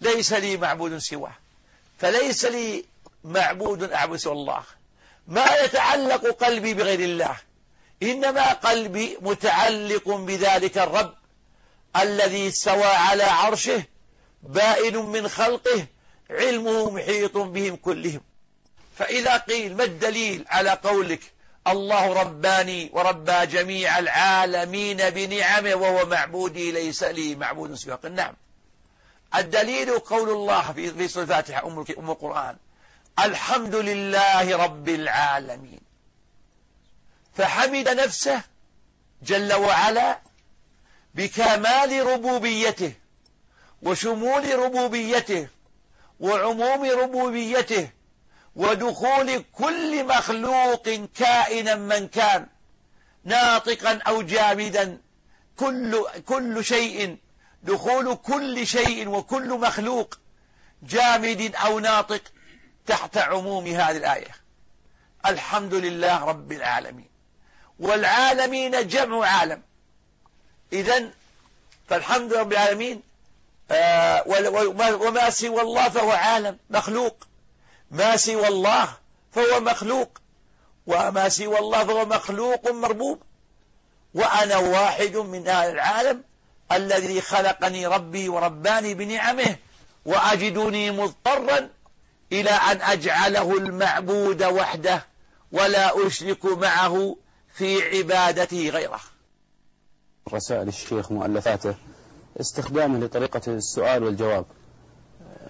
ليس 0.00 0.32
لي 0.32 0.56
معبود 0.56 0.98
سواه. 0.98 1.32
فليس 1.98 2.44
لي 2.44 2.84
معبود 3.24 3.82
أعبد 3.82 4.16
سوى 4.16 4.32
الله. 4.32 4.62
ما 5.26 5.46
يتعلق 5.64 6.26
قلبي 6.26 6.74
بغير 6.74 7.00
الله. 7.00 7.36
إنما 8.02 8.52
قلبي 8.52 9.18
متعلق 9.20 10.08
بذلك 10.08 10.78
الرب 10.78 11.14
الذي 11.96 12.48
استوى 12.48 12.84
على 12.84 13.22
عرشه 13.22 13.84
بائن 14.42 14.96
من 14.96 15.28
خلقه 15.28 15.86
علمه 16.30 16.90
محيط 16.90 17.36
بهم 17.36 17.76
كلهم. 17.76 18.20
فإذا 19.00 19.36
قيل 19.36 19.76
ما 19.76 19.84
الدليل 19.84 20.44
على 20.48 20.70
قولك؟ 20.70 21.20
الله 21.66 22.12
رباني 22.12 22.90
وربى 22.92 23.46
جميع 23.46 23.98
العالمين 23.98 25.10
بنعمه 25.10 25.74
وهو 25.74 26.06
معبودي 26.06 26.72
ليس 26.72 27.02
لي 27.02 27.34
معبود 27.34 27.74
سواه 27.74 27.98
نعم. 28.10 28.34
الدليل 29.34 29.98
قول 29.98 30.30
الله 30.30 30.72
في 30.72 31.08
سورة 31.08 31.22
الفاتحة 31.22 31.66
أم 31.66 32.10
القرآن. 32.10 32.56
الحمد 33.18 33.74
لله 33.74 34.56
رب 34.56 34.88
العالمين. 34.88 35.80
فحمد 37.34 37.88
نفسه 37.88 38.42
جل 39.22 39.52
وعلا 39.52 40.18
بكمال 41.14 42.06
ربوبيته 42.06 42.92
وشمول 43.82 44.58
ربوبيته 44.58 45.48
وعموم 46.20 46.84
ربوبيته 46.84 47.90
ودخول 48.56 49.44
كل 49.52 50.04
مخلوق 50.04 50.88
كائنا 51.18 51.74
من 51.74 52.08
كان 52.08 52.46
ناطقا 53.24 53.98
أو 54.06 54.22
جامدا 54.22 54.98
كل, 55.56 56.04
كل 56.26 56.64
شيء 56.64 57.16
دخول 57.62 58.14
كل 58.14 58.66
شيء 58.66 59.08
وكل 59.08 59.48
مخلوق 59.48 60.18
جامد 60.82 61.54
أو 61.54 61.78
ناطق 61.78 62.22
تحت 62.86 63.18
عموم 63.18 63.66
هذه 63.66 63.96
الآية. 63.96 64.36
الحمد 65.26 65.74
لله 65.74 66.24
رب 66.24 66.52
العالمين. 66.52 67.08
والعالمين 67.80 68.88
جمع 68.88 69.26
عالم. 69.26 69.62
إذا 70.72 71.10
فالحمد 71.88 72.32
رب 72.32 72.52
العالمين 72.52 73.02
آه 73.70 74.24
وما 75.00 75.30
سوى 75.30 75.60
الله 75.60 75.88
فهو 75.88 76.10
عالم 76.10 76.58
مخلوق. 76.70 77.26
ما 77.90 78.16
سوى 78.16 78.48
الله 78.48 78.88
فهو 79.32 79.60
مخلوق. 79.60 80.18
وما 80.86 81.28
سوى 81.28 81.58
الله 81.58 81.84
فهو 81.84 82.06
مخلوق 82.06 82.70
مربوب. 82.70 83.22
وأنا 84.14 84.56
واحد 84.56 85.16
من 85.16 85.48
أهل 85.48 85.70
العالم 85.70 86.22
الذي 86.72 87.20
خلقني 87.20 87.86
ربي 87.86 88.28
ورباني 88.28 88.94
بنعمه 88.94 89.56
وأجدني 90.06 90.90
مضطرا 90.90 91.68
إلى 92.32 92.50
أن 92.50 92.80
أجعله 92.80 93.56
المعبود 93.56 94.42
وحده 94.42 95.06
ولا 95.52 96.06
أشرك 96.06 96.44
معه 96.44 97.16
في 97.54 97.98
عبادته 97.98 98.68
غيره. 98.68 99.00
رسائل 100.32 100.68
الشيخ 100.68 101.12
مؤلفاته. 101.12 101.74
استخدامه 102.40 102.98
لطريقة 102.98 103.40
السؤال 103.48 104.04
والجواب. 104.04 104.44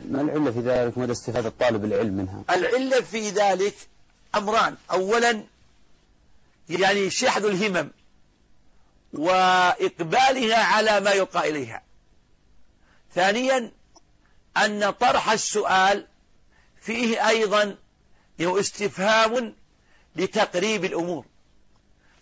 ما 0.09 0.21
العلة 0.21 0.51
في 0.51 0.61
ذلك 0.61 0.99
مدى 0.99 1.13
استفادة 1.13 1.53
طالب 1.61 1.85
العلم 1.85 2.15
منها؟ 2.15 2.45
العلة 2.51 3.01
في 3.01 3.31
ذلك 3.31 3.75
أمران. 4.35 4.77
أولا 4.91 5.45
يعني 6.69 7.11
شحذ 7.11 7.45
الهمم 7.45 7.91
وإقبالها 9.13 10.65
على 10.65 11.01
ما 11.01 11.11
يلقى 11.11 11.51
إليها. 11.51 11.83
ثانيا 13.15 13.73
أن 14.57 14.91
طرح 14.91 15.31
السؤال 15.31 16.07
فيه 16.81 17.29
أيضا 17.29 17.77
استفهام 18.41 19.55
لتقريب 20.17 20.85
الأمور. 20.85 21.25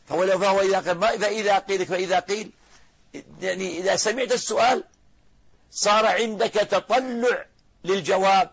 فهو 0.08 0.38
فهو 0.38 0.60
إذا 0.60 0.78
قيل 0.78 1.20
فإذا 1.20 1.58
قيل 1.58 1.86
فإذا 1.86 2.18
قيل 2.20 2.50
يعني 3.40 3.78
إذا 3.78 3.96
سمعت 3.96 4.32
السؤال 4.32 4.84
صار 5.70 6.06
عندك 6.06 6.50
تطلع 6.50 7.46
للجواب 7.84 8.50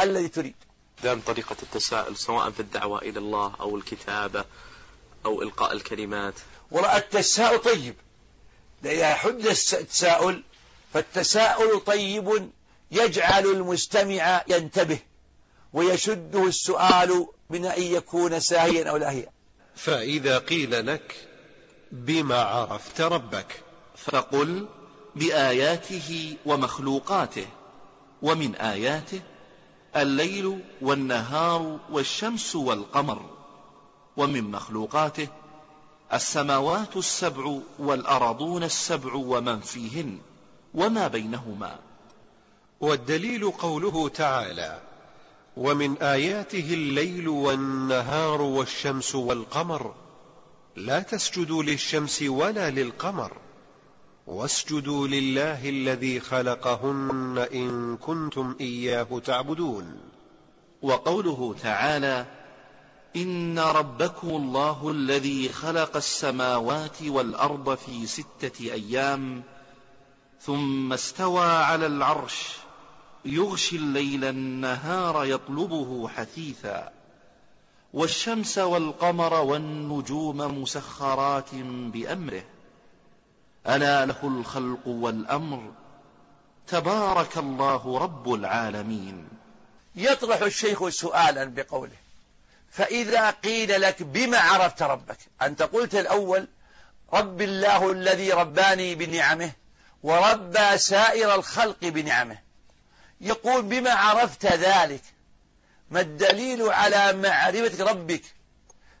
الذي 0.00 0.28
تريد. 0.28 0.54
دام 1.02 1.20
طريقة 1.20 1.56
التساؤل 1.62 2.16
سواء 2.16 2.50
في 2.50 2.60
الدعوة 2.60 2.98
إلى 2.98 3.18
الله 3.18 3.52
أو 3.60 3.76
الكتابة 3.76 4.44
أو 5.26 5.42
إلقاء 5.42 5.72
الكلمات. 5.72 6.34
وراء 6.70 6.96
التساؤل 6.96 7.58
طيب. 7.58 7.94
إذا 8.84 9.14
حدث 9.14 9.74
التساؤل 9.74 10.42
فالتساؤل 10.94 11.80
طيب 11.80 12.50
يجعل 12.90 13.46
المستمع 13.46 14.44
ينتبه 14.48 14.98
ويشده 15.72 16.46
السؤال 16.46 17.26
من 17.50 17.64
أن 17.66 17.82
يكون 17.82 18.40
ساهيا 18.40 18.90
أو 18.90 18.96
لاهيا 18.96 19.30
فإذا 19.76 20.38
قيل 20.38 20.86
لك 20.86 21.14
بما 21.92 22.42
عرفت 22.42 23.00
ربك 23.00 23.62
فقل 23.96 24.68
بآياته 25.16 26.36
ومخلوقاته. 26.46 27.46
ومن 28.24 28.54
آياته 28.54 29.20
الليل 29.96 30.60
والنهار 30.82 31.78
والشمس 31.90 32.56
والقمر 32.56 33.20
ومن 34.16 34.50
مخلوقاته 34.50 35.28
السماوات 36.12 36.96
السبع 36.96 37.58
والأرضون 37.78 38.62
السبع 38.62 39.14
ومن 39.14 39.60
فيهن 39.60 40.18
وما 40.74 41.08
بينهما. 41.08 41.78
والدليل 42.80 43.50
قوله 43.50 44.08
تعالى 44.08 44.80
ومن 45.56 45.98
آياته 45.98 46.74
الليل 46.74 47.28
والنهار 47.28 48.42
والشمس 48.42 49.14
والقمر 49.14 49.94
لا 50.76 51.00
تسجدوا 51.00 51.62
للشمس 51.62 52.22
ولا 52.22 52.70
للقمر. 52.70 53.32
واسجدوا 54.26 55.08
لله 55.08 55.68
الذي 55.68 56.20
خلقهن 56.20 57.46
إن 57.52 57.96
كنتم 57.96 58.56
إياه 58.60 59.18
تعبدون. 59.24 59.98
وقوله 60.82 61.54
تعالى 61.62 62.26
إن 63.16 63.58
ربكم 63.58 64.28
الله 64.28 64.90
الذي 64.90 65.48
خلق 65.48 65.96
السماوات 65.96 67.02
والأرض 67.02 67.74
في 67.74 68.06
ستة 68.06 68.72
أيام 68.72 69.42
ثم 70.40 70.92
استوى 70.92 71.46
على 71.46 71.86
العرش 71.86 72.56
يغشي 73.24 73.76
الليل 73.76 74.24
النهار 74.24 75.24
يطلبه 75.24 76.08
حثيثا 76.08 76.92
والشمس 77.92 78.58
والقمر 78.58 79.34
والنجوم 79.34 80.62
مسخرات 80.62 81.54
بأمره. 81.92 82.42
ألا 83.66 84.06
له 84.06 84.16
الخلق 84.22 84.86
والأمر 84.86 85.72
تبارك 86.66 87.38
الله 87.38 87.98
رب 87.98 88.34
العالمين. 88.34 89.28
يطرح 89.96 90.40
الشيخ 90.42 90.88
سؤالا 90.88 91.44
بقوله 91.44 91.96
فإذا 92.70 93.30
قيل 93.30 93.80
لك 93.80 94.02
بما 94.02 94.38
عرفت 94.38 94.82
ربك 94.82 95.18
أنت 95.42 95.62
قلت 95.62 95.94
الأول 95.94 96.48
رب 97.12 97.42
الله 97.42 97.92
الذي 97.92 98.32
رباني 98.32 98.94
بنعمه 98.94 99.50
وربى 100.02 100.78
سائر 100.78 101.34
الخلق 101.34 101.78
بنعمه. 101.82 102.38
يقول 103.20 103.62
بما 103.62 103.90
عرفت 103.90 104.46
ذلك 104.46 105.02
ما 105.90 106.00
الدليل 106.00 106.62
على 106.62 107.12
معرفة 107.12 107.84
ربك؟ 107.84 108.22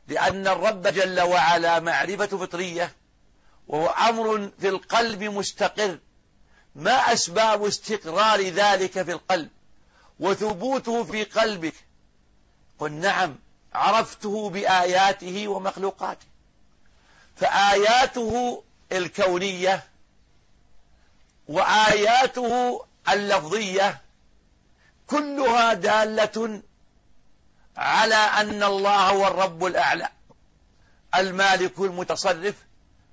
لأن 0.08 0.48
الرب 0.48 0.82
جل 0.82 1.20
وعلا 1.20 1.80
معرفة 1.80 2.26
فطرية 2.26 2.92
وهو 3.68 3.86
أمر 3.86 4.50
في 4.60 4.68
القلب 4.68 5.22
مستقر. 5.22 5.98
ما 6.74 7.12
أسباب 7.12 7.64
استقرار 7.64 8.42
ذلك 8.42 9.02
في 9.02 9.12
القلب 9.12 9.50
وثبوته 10.20 11.04
في 11.04 11.24
قلبك؟ 11.24 11.74
قل 12.78 12.92
نعم 12.92 13.36
عرفته 13.74 14.50
بآياته 14.50 15.48
ومخلوقاته. 15.48 16.26
فآياته 17.36 18.62
الكونية 18.92 19.84
وآياته 21.48 22.84
اللفظية 23.08 24.00
كلها 25.06 25.74
دالة 25.74 26.62
على 27.76 28.14
أن 28.14 28.62
الله 28.62 29.10
هو 29.10 29.26
الرب 29.26 29.64
الأعلى 29.64 30.08
المالك 31.14 31.78
المتصرف 31.78 32.54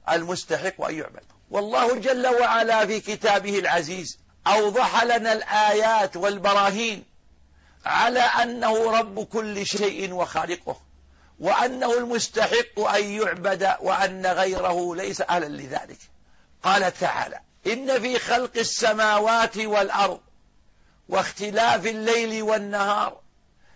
المستحق 0.10 0.82
أن 0.82 0.96
يعبد 0.96 1.24
والله 1.52 1.96
جل 1.96 2.28
وعلا 2.28 2.86
في 2.86 3.00
كتابه 3.00 3.60
العزيز 3.60 4.20
أوضح 4.48 5.04
لنا 5.04 5.34
الآيات 5.34 6.18
والبراهين 6.18 7.04
على 7.86 8.20
أنه 8.20 9.00
رب 9.00 9.24
كل 9.24 9.66
شيء 9.66 10.14
وخالقه 10.14 10.82
وأنه 11.40 11.98
المستحق 11.98 12.80
أن 12.80 13.04
يعبد 13.04 13.76
وأن 13.82 14.26
غيره 14.26 14.96
ليس 14.96 15.22
أهلا 15.22 15.46
لذلك. 15.46 15.98
قال 16.64 16.94
تعالى 17.00 17.40
إن 17.68 18.02
في 18.02 18.20
خلق 18.20 18.52
السماوات 18.58 19.58
والأرض 19.58 20.20
واختلاف 21.10 21.86
الليل 21.88 22.44
والنهار 22.44 23.22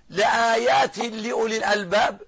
لآيات 0.10 0.98
لأولي 0.98 1.58
الألباب 1.58 2.22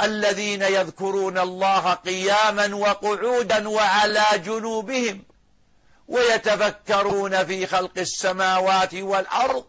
الذين 0.00 0.62
يذكرون 0.62 1.38
الله 1.38 1.94
قياما 1.94 2.74
وقعودا 2.74 3.68
وعلى 3.68 4.24
جنوبهم 4.34 5.22
ويتفكرون 6.08 7.44
في 7.44 7.66
خلق 7.66 7.98
السماوات 7.98 8.94
والأرض. 8.94 9.64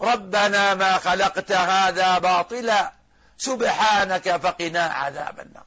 ربنا 0.00 0.74
ما 0.74 0.98
خلقت 0.98 1.52
هذا 1.52 2.18
باطلا 2.18 2.92
سبحانك 3.38 4.36
فقنا 4.36 4.82
عذاب 4.82 5.40
النار. 5.40 5.64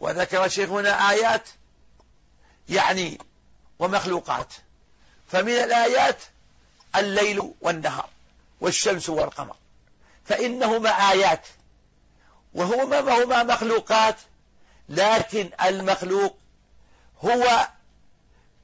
وذكر 0.00 0.48
شيخنا 0.48 1.10
آيات 1.10 1.48
يعني 2.68 3.18
ومخلوقات. 3.78 4.54
فمن 5.32 5.52
الآيات 5.52 6.18
الليل 6.96 7.52
والنهار 7.60 8.08
والشمس 8.60 9.08
والقمر. 9.08 9.56
فإنهما 10.24 10.90
آيات 10.90 11.46
وهما 12.54 13.24
هما 13.24 13.42
مخلوقات 13.42 14.16
لكن 14.88 15.50
المخلوق 15.64 16.38
هو 17.20 17.68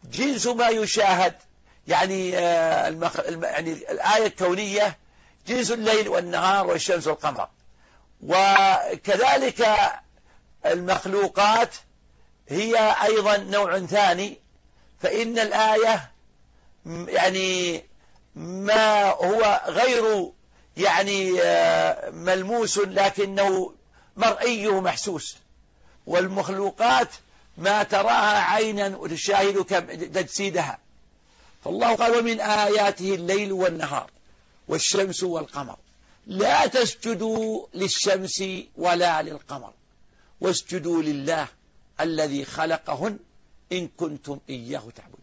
جنس 0.05 0.47
ما 0.47 0.69
يشاهد. 0.69 1.35
يعني 1.87 2.39
آه، 2.39 2.89
المخ... 2.89 3.21
يعني 3.43 3.73
الآية 3.73 4.27
الكونية 4.27 4.99
جنس 5.47 5.71
الليل 5.71 6.09
والنهار 6.09 6.67
والشمس 6.67 7.07
والقمر. 7.07 7.49
وكذلك 8.23 9.69
المخلوقات 10.67 11.75
هي 12.49 12.95
أيضا 13.03 13.37
نوع 13.37 13.79
ثاني. 13.79 14.39
فإن 15.01 15.39
الآية 15.39 16.11
يعني 16.87 17.85
ما 18.37 19.11
هو 19.11 19.63
غير 19.67 20.33
يعني 20.77 21.43
آه، 21.43 22.11
ملموس 22.11 22.79
لكنه 22.79 23.75
مرئي 24.17 24.69
محسوس. 24.69 25.37
والمخلوقات 26.07 27.09
ما 27.59 27.83
تراها 27.83 28.41
عينا 28.41 28.97
وتشاهد 28.97 29.65
تجسيدها. 30.15 30.79
فالله 31.65 31.97
قال 31.97 32.19
ومن 32.19 32.41
آياته 32.41 33.15
الليل 33.15 33.53
والنهار 33.53 34.11
والشمس 34.69 35.23
والقمر. 35.23 35.77
لا 36.27 36.67
تسجدوا 36.67 37.67
للشمس 37.75 38.45
ولا 38.77 39.23
للقمر. 39.23 39.73
واسجدوا 40.41 41.03
لله 41.03 41.49
الذي 42.01 42.45
خلقهن 42.45 43.19
إن 43.73 43.89
كنتم 43.97 44.39
إياه 44.49 44.83
تعبدون. 44.97 45.21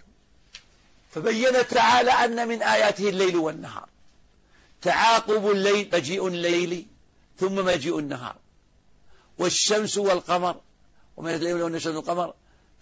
فبين 1.11 1.67
تعالى 1.67 2.11
أن 2.11 2.47
من 2.47 2.63
آياته 2.63 3.09
الليل 3.09 3.37
والنهار. 3.37 3.89
تعاقب 4.81 5.51
الليل 5.51 5.89
مجيء 5.93 6.27
الليل 6.27 6.85
ثم 7.39 7.65
مجيء 7.65 7.99
النهار. 7.99 8.35
والشمس 9.37 9.97
والقمر 9.97 10.55
ومن 11.17 11.33
الليل 11.33 11.61
والشمس 11.61 11.95
والقمر 11.95 12.33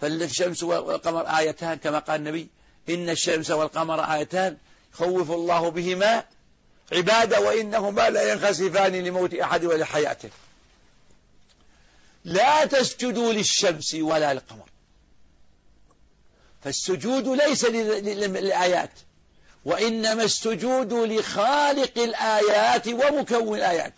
فالشمس 0.02 0.64
والقمر 0.64 1.38
آيتان 1.38 1.78
كما 1.78 2.00
قال 2.00 2.20
النبي 2.20 2.48
إن 2.90 3.10
الشمس 3.10 3.52
والقمر 3.52 4.00
آيتان 4.00 4.58
خوف 4.94 5.32
الله 5.32 5.70
بهما 5.70 6.24
عبادة 6.92 7.40
وإنهما 7.40 8.10
لا 8.10 8.32
ينخسفان 8.32 8.96
لموت 8.96 9.34
أحد 9.34 9.66
ولا 9.66 9.86
حياته 9.86 10.30
لا 12.26 12.66
تسجدوا 12.66 13.34
للشمس 13.34 13.96
ولا 13.96 14.34
للقمر. 14.34 14.70
فالسجود 16.64 17.28
ليس 17.28 17.66
للآيات 17.66 18.92
وإنما 19.66 20.24
السجود 20.24 20.94
لخالق 20.94 21.98
الآيات 21.98 22.88
ومكون 22.88 23.58
الآيات. 23.58 23.94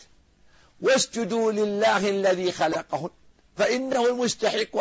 واسجدوا 0.81 1.51
لله 1.51 2.09
الذي 2.09 2.51
خلقهن 2.51 3.09
فإنه 3.57 4.05
المستحق 4.05 4.77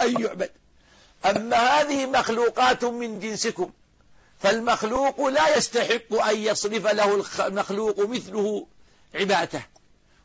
أن 0.00 0.20
يعبد. 0.20 0.50
أما 1.24 1.56
هذه 1.56 2.06
مخلوقات 2.06 2.84
من 2.84 3.20
جنسكم 3.20 3.70
فالمخلوق 4.42 5.26
لا 5.26 5.56
يستحق 5.56 6.14
أن 6.14 6.36
يصرف 6.38 6.86
له 6.86 7.24
المخلوق 7.46 8.00
مثله 8.00 8.66
عبادة 9.14 9.68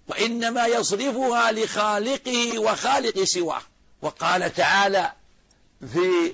وإنما 0.08 0.65
يصرفها 0.67 1.51
لخالقه 1.51 2.60
وخالق 2.60 3.23
سواه. 3.23 3.62
وقال 4.01 4.53
تعالى 4.53 5.12
في 5.93 6.34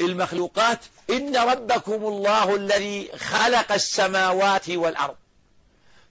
المخلوقات 0.00 0.78
إن 1.10 1.36
ربكم 1.36 2.06
الله 2.06 2.56
الذي 2.56 3.10
خلق 3.16 3.72
السماوات 3.72 4.70
والأرض 4.70 5.16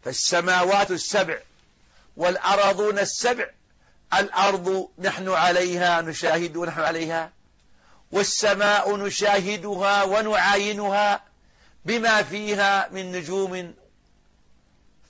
فالسماوات 0.03 0.91
السبع 0.91 1.39
والأرضون 2.17 2.99
السبع 2.99 3.45
الأرض 4.13 4.89
نحن 4.99 5.29
عليها 5.29 6.01
نشاهد 6.01 6.55
ونحن 6.57 6.81
عليها 6.81 7.31
والسماء 8.11 8.95
نشاهدها 8.95 10.03
ونعاينها 10.03 11.23
بما 11.85 12.23
فيها 12.23 12.89
من 12.91 13.11
نجوم. 13.11 13.73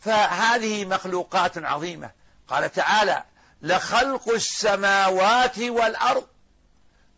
فهذه 0.02 0.86
مخلوقات 0.86 1.58
عظيمة. 1.58 2.12
قال 2.48 2.72
تعالى 2.72 3.24
لخلق 3.62 4.30
السماوات 4.30 5.60
والأرض 5.60 6.28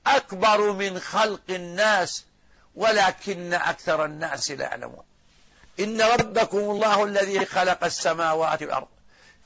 أكبر 0.07 0.71
من 0.71 0.99
خلق 0.99 1.41
الناس 1.49 2.25
ولكن 2.75 3.53
أكثر 3.53 4.05
الناس 4.05 4.51
لا 4.51 4.63
يعلمون. 4.63 5.03
إن 5.79 6.01
ربكم 6.01 6.57
الله 6.57 7.03
الذي 7.03 7.45
خلق 7.45 7.83
السماوات 7.83 8.61
والأرض. 8.61 8.87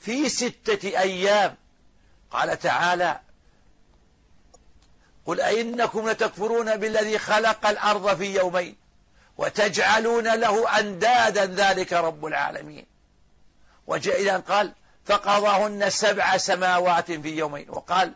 في 0.00 0.28
ستة 0.28 0.88
أيام. 0.88 1.56
قال 2.30 2.58
تعالى 2.58 3.20
قل 5.26 5.40
أئنكم 5.40 6.10
لتكفرون 6.10 6.76
بالذي 6.76 7.18
خلق 7.18 7.66
الأرض 7.66 8.16
في 8.16 8.34
يومين 8.34 8.76
وتجعلون 9.38 10.34
له 10.34 10.78
أندادا 10.78 11.46
ذلك 11.46 11.92
رب 11.92 12.26
العالمين. 12.26 12.86
وجاء 13.86 14.20
إذا 14.20 14.36
قال 14.36 14.72
فقضاهن 15.06 15.90
سبع 15.90 16.36
سماوات 16.36 17.12
في 17.12 17.28
يومين. 17.28 17.70
وقال 17.70 18.12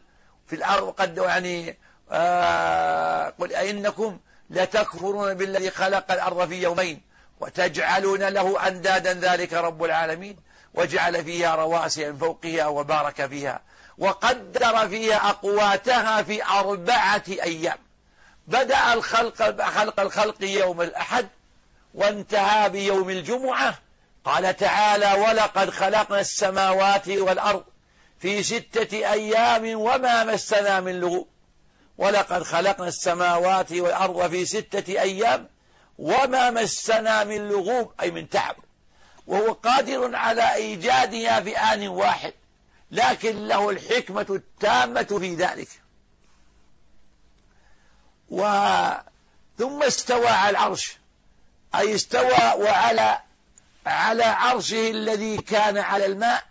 في 0.46 0.56
الأرض 0.56 0.90
قد 0.90 1.18
يعني 1.18 1.78
آه 2.10 3.34
قل 3.38 3.54
أئنكم 3.54 4.18
لتكفرون 4.50 5.34
بالذي 5.34 5.70
خلق 5.70 6.12
الأرض 6.12 6.48
في 6.48 6.62
يومين 6.62 7.00
وتجعلون 7.40 8.22
له 8.22 8.68
أندادا 8.68 9.12
ذلك 9.12 9.52
رب 9.52 9.84
العالمين. 9.84 10.36
وجعل 10.74 11.24
فيها 11.24 11.54
رواسي 11.54 12.10
من 12.10 12.18
فوقها 12.18 12.66
وبارك 12.66 13.26
فيها 13.26 13.62
وقدر 13.98 14.88
فيها 14.88 15.30
أقواتها 15.30 16.22
في 16.22 16.44
أربعة 16.44 17.22
أيام. 17.28 17.78
بدأ 18.46 18.94
الخلق 18.94 19.62
خلق 19.62 20.00
الخلق 20.00 20.36
يوم 20.40 20.82
الأحد 20.82 21.28
وانتهى 21.94 22.68
بيوم 22.68 23.10
الجمعة. 23.10 23.78
قال 24.24 24.56
تعالى 24.56 25.12
ولقد 25.12 25.70
خلقنا 25.70 26.20
السماوات 26.20 27.08
والأرض 27.08 27.64
في 28.20 28.42
ستة 28.42 29.12
أيام 29.12 29.80
وما 29.80 30.24
مسنا 30.24 30.80
من 30.80 31.00
لغوب. 31.00 31.28
ولقد 31.98 32.42
خلقنا 32.42 32.88
السماوات 32.88 33.72
والأرض 33.72 34.30
في 34.30 34.44
ستة 34.44 35.00
أيام 35.00 35.48
وما 35.98 36.50
مسنا 36.50 37.24
من 37.24 37.48
لغوب 37.48 37.92
أي 38.00 38.10
من 38.10 38.28
تعب. 38.28 38.56
وهو 39.26 39.52
قادر 39.52 40.16
على 40.16 40.54
إيجادها 40.54 41.40
في 41.40 41.58
آن 41.58 41.88
واحد 41.88 42.32
لكن 42.90 43.48
له 43.48 43.70
الحكمة 43.70 44.26
التامة 44.30 45.18
في 45.20 45.34
ذلك. 45.34 45.68
و 48.30 48.42
ثم 49.58 49.82
استوى 49.82 50.28
على 50.28 50.50
العرش 50.50 50.96
أي 51.74 51.94
استوى 51.94 52.52
وعلى 52.56 53.18
على 53.86 54.24
عرشه 54.24 54.90
الذي 54.90 55.36
كان 55.36 55.78
على 55.78 56.06
الماء 56.06 56.44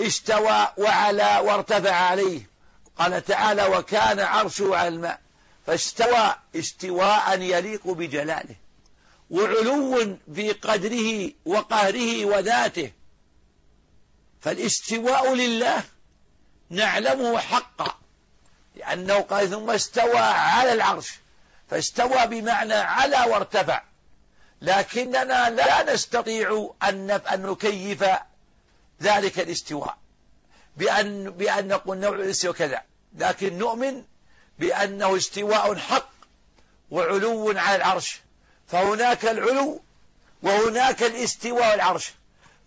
استوى 0.00 0.68
وعلى 0.76 1.40
وارتفع 1.44 1.94
عليه. 1.94 2.50
قال 2.98 3.24
تعالى 3.24 3.64
وكان 3.64 4.20
عرشه 4.20 4.76
على 4.76 4.88
الماء. 4.88 5.20
فاستوى 5.66 6.34
استواء 6.56 7.40
يليق 7.40 7.88
بجلاله. 7.88 8.56
وعلو 9.30 10.16
في 10.34 10.52
قدره 10.52 11.32
وقهره 11.44 12.24
وذاته. 12.24 12.92
فالاستواء 14.40 15.34
لله 15.34 15.82
نعلمه 16.70 17.38
حقا 17.38 17.94
لأنه 18.76 19.20
قال 19.20 19.50
ثم 19.50 19.70
استوى 19.70 20.18
على 20.18 20.72
العرش 20.72 21.10
فاستوى 21.70 22.26
بمعنى 22.26 22.74
على 22.74 23.16
وارتفع. 23.32 23.82
لكننا 24.62 25.50
لا 25.50 25.94
نستطيع 25.94 26.70
أن 26.82 27.20
نكيف 27.32 28.04
ذلك 29.02 29.38
الاستواء 29.38 29.96
بأن, 30.76 31.30
بأن 31.30 31.68
نقول 31.68 31.98
نوع 31.98 32.14
الاستواء 32.14 32.54
كذا. 32.54 32.82
لكن 33.18 33.58
نؤمن 33.58 34.04
بأنه 34.58 35.16
استواء 35.16 35.76
حق 35.76 36.10
وعلو 36.90 37.58
على 37.58 37.76
العرش. 37.76 38.20
فهناك 38.70 39.24
العلو 39.24 39.80
وهناك 40.42 41.02
الاستواء 41.02 41.74
العرش 41.74 42.12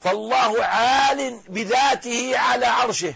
فالله 0.01 0.63
عال 0.63 1.39
بذاته 1.49 2.37
على 2.37 2.65
عرشه. 2.65 3.13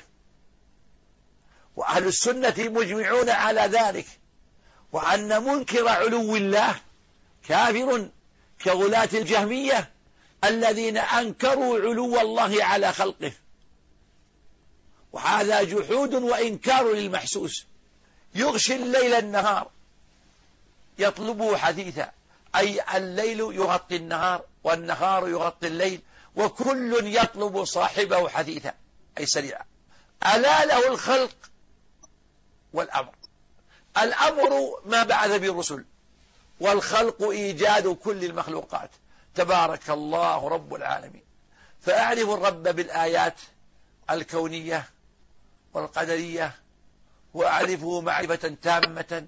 وأهل 1.76 2.08
السنة 2.08 2.54
مجمعون 2.58 3.30
على 3.30 3.62
ذلك. 3.62 4.06
وأن 4.91 5.43
منكر 5.43 5.88
علو 5.88 6.36
الله 6.36 6.76
كافر 7.47 8.10
كغلاة 8.63 9.10
الجهمية 9.13 9.89
الذين 10.43 10.97
أنكروا 10.97 11.80
علو 11.80 12.21
الله 12.21 12.63
على 12.63 12.93
خلقه. 12.93 13.32
وهذا 15.13 15.63
جحود 15.63 16.13
وإنكار 16.13 16.93
للمحسوس. 16.93 17.65
يغشي 18.36 18.76
الليل 18.76 19.13
النهار. 19.13 19.69
يطلبه 21.00 21.58
حديثا. 21.58 22.12
أي 22.56 22.98
الليل 22.98 23.40
يغطي 23.40 23.96
النهار 23.96 24.44
والنهار 24.64 25.28
يغطي 25.28 25.68
الليل 25.68 26.02
وكل 26.36 27.16
يطلب 27.16 27.64
صاحبه 27.64 28.30
حديثا 28.30 28.74
أي 29.18 29.26
سريعا. 29.26 29.66
ألا 30.36 30.66
له 30.66 30.88
الخلق 30.88 31.36
والأمر. 32.74 33.14
الأمر 33.98 34.80
ما 34.86 35.04
بعث 35.04 35.32
به 35.32 35.52
الرسل 35.52 35.86
والخلق 36.60 37.30
إيجاد 37.30 37.88
كل 37.88 38.24
المخلوقات. 38.26 38.90
تبارك 39.36 39.90
الله 39.90 40.50
رب 40.50 40.76
العالمين. 40.76 41.24
فأعرف 41.82 42.30
الرب 42.30 42.64
بالآيات 42.64 43.36
الكونية 44.10 44.90
والقدرية 45.74 46.56
وأعرفه 47.34 48.02
معرفة 48.02 48.56
تامة 48.62 49.28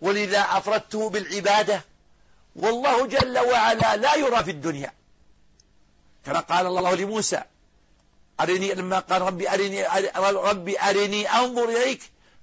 ولذا 0.00 0.40
أفردته 0.40 1.10
بالعبادة 1.10 1.82
والله 2.56 3.06
جل 3.06 3.38
وعلا 3.38 3.96
لا 3.96 4.14
يرى 4.14 4.44
في 4.44 4.50
الدنيا. 4.50 4.92
كما 6.26 6.40
قال 6.40 6.66
الله 6.66 6.94
لموسى 6.94 7.42
أرني 8.40 8.74
لما 8.74 8.98
قال 8.98 9.22
ربي 9.22 9.48
أرني 9.48 9.84
ربي 10.24 10.80
أرني 10.80 11.30
أنظر 11.30 11.68
إليك. 11.68 12.00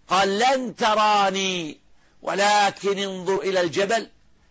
قال 0.07 0.39
لن 0.39 0.75
تراني 0.75 1.77
ولكن 2.21 2.97
انظر 2.97 3.35
إلى 3.35 3.61
الجبل 3.61 4.09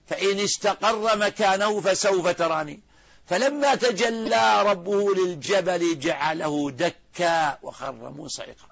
فإن 0.09 0.41
استقر 0.41 1.19
مكانه 1.19 1.81
فسوف 1.81 2.29
تراني. 2.29 2.81
فلما 3.27 3.75
تجلى 3.75 4.63
ربه 4.63 5.15
للجبل 5.15 5.99
جعله 5.99 6.71
دكا 6.71 7.59
وخر 7.63 7.93
منصعقا 7.93 8.71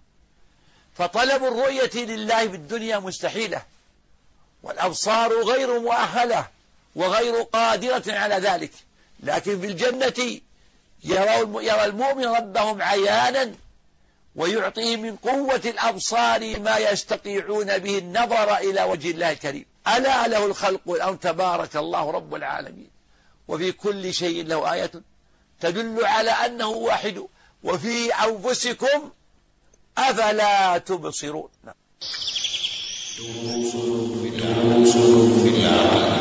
فطلب 0.95 1.45
الرؤية 1.45 2.05
لله 2.05 2.49
في 2.49 2.57
الدنيا 2.57 2.99
مستحيلة 2.99 3.63
والأبصار 4.63 5.43
غير 5.43 5.81
مؤهلة. 5.81 6.58
وغير 6.95 7.35
قادرة 7.35 8.03
على 8.09 8.35
ذلك. 8.35 8.71
لكن 9.23 9.61
في 9.61 9.67
الجنة 9.67 10.41
يرى 11.05 11.85
المؤمن 11.85 12.27
ربهم 12.27 12.83
عيانا 12.83 13.53
ويعطيه 14.37 14.97
من 14.97 15.17
قوة 15.17 15.61
الأبصار 15.65 16.61
ما 16.61 16.79
يستطيعون 16.79 17.79
به 17.79 17.99
النظر 17.99 18.57
إلى 18.57 18.83
وجه 18.83 19.11
الله 19.11 19.33
الكريم. 19.33 19.65
ألا 19.89 20.29
له 20.29 20.47
الخلق 20.47 20.81
والأمر 20.87 21.17
تبارك 21.17 21.77
الله 21.77 22.11
رب 22.11 22.35
العالمين. 22.35 22.91
وفي 23.49 23.73
كل 23.73 24.15
شيء 24.15 24.45
له 24.45 24.73
آية 24.73 24.91
تدل 25.61 26.05
على 26.05 26.31
أنه 26.31 26.69
واحد. 26.69 27.27
وفي 27.63 28.15
أنفسكم 28.15 29.11
أفلا 29.99 30.79
تبصرون. 30.79 31.49
دروس 33.19 33.73
في 35.43 35.49
العقل 35.49 36.18